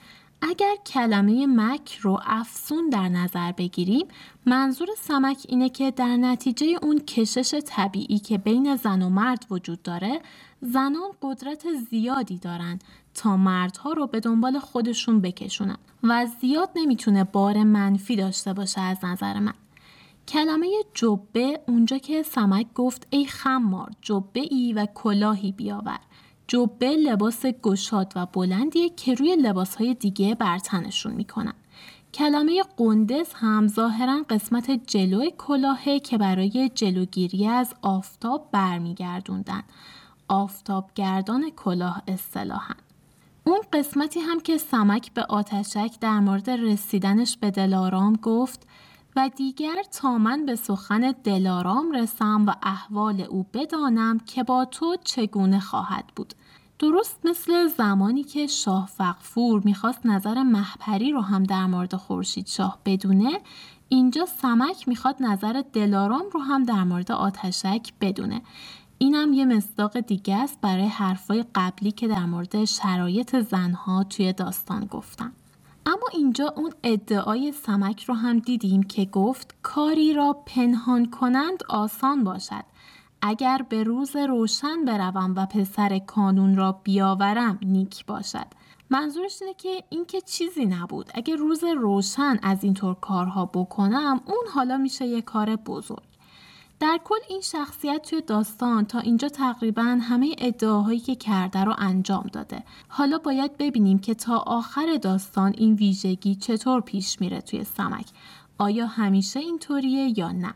اگر 0.41 0.75
کلمه 0.85 1.47
مکر 1.47 2.01
رو 2.01 2.19
افسون 2.25 2.89
در 2.89 3.09
نظر 3.09 3.51
بگیریم 3.51 4.07
منظور 4.45 4.87
سمک 4.97 5.45
اینه 5.49 5.69
که 5.69 5.91
در 5.91 6.17
نتیجه 6.17 6.67
اون 6.81 6.99
کشش 6.99 7.55
طبیعی 7.65 8.19
که 8.19 8.37
بین 8.37 8.75
زن 8.75 9.01
و 9.01 9.09
مرد 9.09 9.45
وجود 9.49 9.81
داره 9.81 10.21
زنان 10.61 11.11
قدرت 11.21 11.65
زیادی 11.89 12.37
دارن 12.37 12.79
تا 13.13 13.37
مردها 13.37 13.91
رو 13.91 14.07
به 14.07 14.19
دنبال 14.19 14.59
خودشون 14.59 15.21
بکشونن 15.21 15.77
و 16.03 16.25
زیاد 16.41 16.69
نمی‌تونه 16.75 17.23
بار 17.23 17.63
منفی 17.63 18.15
داشته 18.15 18.53
باشه 18.53 18.81
از 18.81 18.97
نظر 19.03 19.39
من. 19.39 19.53
کلمه 20.27 20.67
جبه 20.93 21.59
اونجا 21.67 21.97
که 21.97 22.23
سمک 22.23 22.67
گفت 22.75 23.07
ای 23.09 23.25
خمار 23.25 23.91
جبه 24.01 24.39
ای 24.51 24.73
و 24.73 24.85
کلاهی 24.85 25.51
بیاور. 25.51 25.99
جبه 26.47 26.89
لباس 26.89 27.45
گشاد 27.45 28.13
و 28.15 28.25
بلندیه 28.25 28.89
که 28.89 29.13
روی 29.13 29.35
لباس 29.35 29.75
های 29.75 29.93
دیگه 29.93 30.35
برتنشون 30.35 31.13
می‌کنن. 31.13 31.53
کلمه 32.13 32.63
قندس 32.77 33.33
هم 33.35 33.67
ظاهرا 33.67 34.25
قسمت 34.29 34.71
جلوی 34.71 35.33
کلاهه 35.37 35.99
که 35.99 36.17
برای 36.17 36.71
جلوگیری 36.75 37.47
از 37.47 37.73
آفتاب 37.81 38.49
برمیگردوندن. 38.51 39.63
آفتابگردان 40.27 41.49
کلاه 41.49 42.01
اصطلاحا. 42.07 42.75
اون 43.43 43.59
قسمتی 43.73 44.19
هم 44.19 44.39
که 44.39 44.57
سمک 44.57 45.13
به 45.13 45.23
آتشک 45.23 45.99
در 46.01 46.19
مورد 46.19 46.49
رسیدنش 46.49 47.37
به 47.37 47.51
دلارام 47.51 48.15
گفت 48.15 48.67
و 49.15 49.29
دیگر 49.29 49.75
تا 49.91 50.17
من 50.17 50.45
به 50.45 50.55
سخن 50.55 51.13
دلارام 51.23 51.91
رسم 51.91 52.45
و 52.45 52.53
احوال 52.63 53.21
او 53.21 53.45
بدانم 53.53 54.19
که 54.19 54.43
با 54.43 54.65
تو 54.65 54.95
چگونه 55.03 55.59
خواهد 55.59 56.05
بود. 56.15 56.33
درست 56.79 57.19
مثل 57.23 57.67
زمانی 57.67 58.23
که 58.23 58.47
شاه 58.47 58.87
فقفور 58.87 59.61
می‌خواست 59.65 60.05
نظر 60.05 60.43
محپری 60.43 61.11
رو 61.11 61.21
هم 61.21 61.43
در 61.43 61.65
مورد 61.65 61.95
خورشید 61.95 62.47
شاه 62.47 62.79
بدونه 62.85 63.39
اینجا 63.89 64.25
سمک 64.25 64.87
می‌خواد 64.87 65.15
نظر 65.19 65.63
دلارام 65.73 66.25
رو 66.33 66.39
هم 66.39 66.63
در 66.63 66.83
مورد 66.83 67.11
آتشک 67.11 67.93
بدونه. 68.01 68.41
اینم 68.97 69.33
یه 69.33 69.45
مصداق 69.45 69.99
دیگه 69.99 70.35
است 70.35 70.61
برای 70.61 70.87
حرفای 70.87 71.45
قبلی 71.55 71.91
که 71.91 72.07
در 72.07 72.25
مورد 72.25 72.65
شرایط 72.65 73.35
زنها 73.35 74.03
توی 74.03 74.33
داستان 74.33 74.85
گفتم. 74.85 75.31
اما 75.85 76.07
اینجا 76.13 76.53
اون 76.57 76.73
ادعای 76.83 77.51
سمک 77.51 78.03
رو 78.03 78.13
هم 78.13 78.39
دیدیم 78.39 78.83
که 78.83 79.05
گفت 79.05 79.55
کاری 79.63 80.13
را 80.13 80.43
پنهان 80.45 81.05
کنند 81.05 81.63
آسان 81.69 82.23
باشد. 82.23 82.63
اگر 83.21 83.65
به 83.69 83.83
روز 83.83 84.15
روشن 84.15 84.85
بروم 84.85 85.33
و 85.35 85.45
پسر 85.45 85.99
کانون 85.99 86.55
را 86.55 86.71
بیاورم 86.71 87.59
نیک 87.61 88.05
باشد. 88.05 88.45
منظورش 88.89 89.41
اینه 89.41 89.53
که 89.53 89.83
این 89.89 90.05
که 90.05 90.21
چیزی 90.21 90.65
نبود. 90.65 91.11
اگر 91.13 91.35
روز 91.35 91.63
روشن 91.63 92.39
از 92.43 92.63
اینطور 92.63 92.95
کارها 92.95 93.45
بکنم 93.45 94.21
اون 94.25 94.47
حالا 94.53 94.77
میشه 94.77 95.05
یه 95.05 95.21
کار 95.21 95.55
بزرگ. 95.55 96.14
در 96.79 96.99
کل 97.03 97.15
این 97.29 97.41
شخصیت 97.41 98.09
توی 98.09 98.21
داستان 98.21 98.85
تا 98.85 98.99
اینجا 98.99 99.29
تقریبا 99.29 99.83
همه 100.01 100.35
ادعاهایی 100.37 100.99
که 100.99 101.15
کرده 101.15 101.63
رو 101.63 101.75
انجام 101.77 102.29
داده. 102.33 102.63
حالا 102.87 103.17
باید 103.17 103.57
ببینیم 103.57 103.99
که 103.99 104.13
تا 104.13 104.37
آخر 104.37 104.97
داستان 105.01 105.53
این 105.57 105.73
ویژگی 105.73 106.35
چطور 106.35 106.81
پیش 106.81 107.21
میره 107.21 107.41
توی 107.41 107.63
سمک. 107.63 108.07
آیا 108.57 108.85
همیشه 108.85 109.39
اینطوریه 109.39 110.19
یا 110.19 110.31
نه؟ 110.31 110.53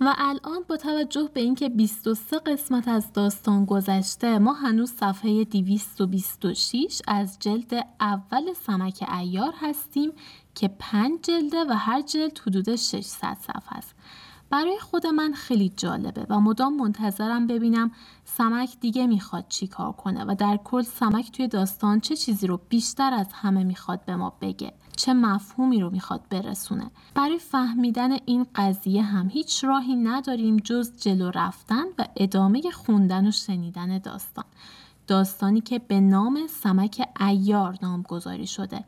و 0.00 0.14
الان 0.18 0.62
با 0.68 0.76
توجه 0.76 1.30
به 1.34 1.40
اینکه 1.40 1.68
23 1.68 2.38
قسمت 2.38 2.88
از 2.88 3.12
داستان 3.12 3.64
گذشته 3.64 4.38
ما 4.38 4.52
هنوز 4.52 4.92
صفحه 4.92 5.44
226 5.44 7.02
از 7.08 7.38
جلد 7.40 7.86
اول 8.00 8.52
سمک 8.66 9.04
ایار 9.18 9.54
هستیم 9.60 10.12
که 10.54 10.70
پنج 10.78 11.20
جلده 11.22 11.64
و 11.64 11.72
هر 11.72 12.02
جلد 12.02 12.38
حدود 12.46 12.76
600 12.76 13.36
صفحه 13.40 13.76
است. 13.76 13.94
برای 14.52 14.78
خود 14.78 15.06
من 15.06 15.32
خیلی 15.32 15.72
جالبه 15.76 16.26
و 16.28 16.40
مدام 16.40 16.76
منتظرم 16.76 17.46
ببینم 17.46 17.90
سمک 18.24 18.80
دیگه 18.80 19.06
می‌خواد 19.06 19.44
چی 19.48 19.66
کار 19.66 19.92
کنه 19.92 20.24
و 20.24 20.34
در 20.38 20.58
کل 20.64 20.82
سمک 20.82 21.32
توی 21.32 21.48
داستان 21.48 22.00
چه 22.00 22.16
چیزی 22.16 22.46
رو 22.46 22.60
بیشتر 22.68 23.14
از 23.14 23.26
همه 23.32 23.64
می‌خواد 23.64 24.04
به 24.04 24.16
ما 24.16 24.32
بگه 24.40 24.72
چه 24.96 25.12
مفهومی 25.12 25.80
رو 25.80 25.90
می‌خواد 25.90 26.20
برسونه. 26.30 26.90
برای 27.14 27.38
فهمیدن 27.38 28.12
این 28.26 28.46
قضیه 28.54 29.02
هم 29.02 29.28
هیچ 29.28 29.64
راهی 29.64 29.96
نداریم 29.96 30.56
جز 30.56 30.92
جلو 31.00 31.30
رفتن 31.30 31.84
و 31.98 32.06
ادامه 32.16 32.62
خوندن 32.70 33.26
و 33.26 33.30
شنیدن 33.30 33.98
داستان. 33.98 34.44
داستانی 35.06 35.60
که 35.60 35.78
به 35.78 36.00
نام 36.00 36.46
سمک 36.46 37.08
ایار 37.20 37.78
نامگذاری 37.82 38.46
شده. 38.46 38.84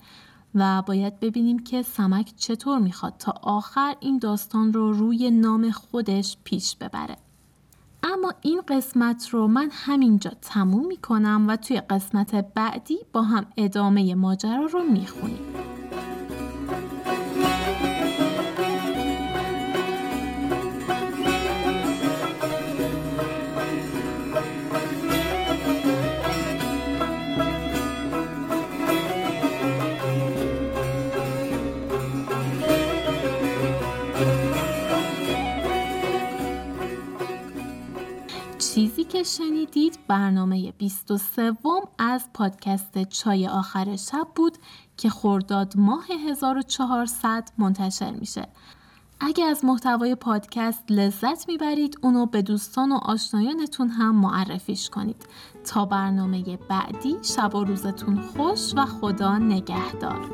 و 0.54 0.82
باید 0.82 1.20
ببینیم 1.20 1.58
که 1.58 1.82
سمک 1.82 2.32
چطور 2.36 2.78
می‌خواد 2.78 3.14
تا 3.18 3.34
آخر 3.42 3.94
این 4.00 4.18
داستان 4.18 4.72
رو 4.72 4.92
روی 4.92 5.30
نام 5.30 5.70
خودش 5.70 6.36
پیش 6.44 6.76
ببره. 6.76 7.16
اما 8.02 8.32
این 8.42 8.60
قسمت 8.68 9.28
رو 9.28 9.46
من 9.46 9.68
همینجا 9.72 10.30
تموم 10.42 10.86
می‌کنم 10.86 11.44
و 11.48 11.56
توی 11.56 11.80
قسمت 11.80 12.34
بعدی 12.54 12.98
با 13.12 13.22
هم 13.22 13.46
ادامه 13.56 14.14
ماجرا 14.14 14.66
رو 14.66 14.82
می‌خونیم. 14.82 15.73
که 39.04 39.22
شنیدید 39.22 39.98
برنامه 40.08 40.72
23 40.72 41.52
از 41.98 42.24
پادکست 42.34 43.04
چای 43.04 43.46
آخر 43.46 43.96
شب 43.96 44.26
بود 44.34 44.58
که 44.96 45.10
خرداد 45.10 45.76
ماه 45.76 46.04
1400 46.28 47.48
منتشر 47.58 48.10
میشه. 48.10 48.48
اگه 49.20 49.44
از 49.44 49.64
محتوای 49.64 50.14
پادکست 50.14 50.84
لذت 50.90 51.48
می‌برید 51.48 51.98
اونو 52.02 52.26
به 52.26 52.42
دوستان 52.42 52.92
و 52.92 52.98
آشنایانتون 53.02 53.88
هم 53.88 54.16
معرفیش 54.16 54.90
کنید 54.90 55.26
تا 55.64 55.84
برنامه 55.84 56.58
بعدی 56.68 57.16
شب 57.22 57.54
و 57.54 57.64
روزتون 57.64 58.20
خوش 58.20 58.74
و 58.76 58.86
خدا 58.86 59.38
نگهدار 59.38 60.30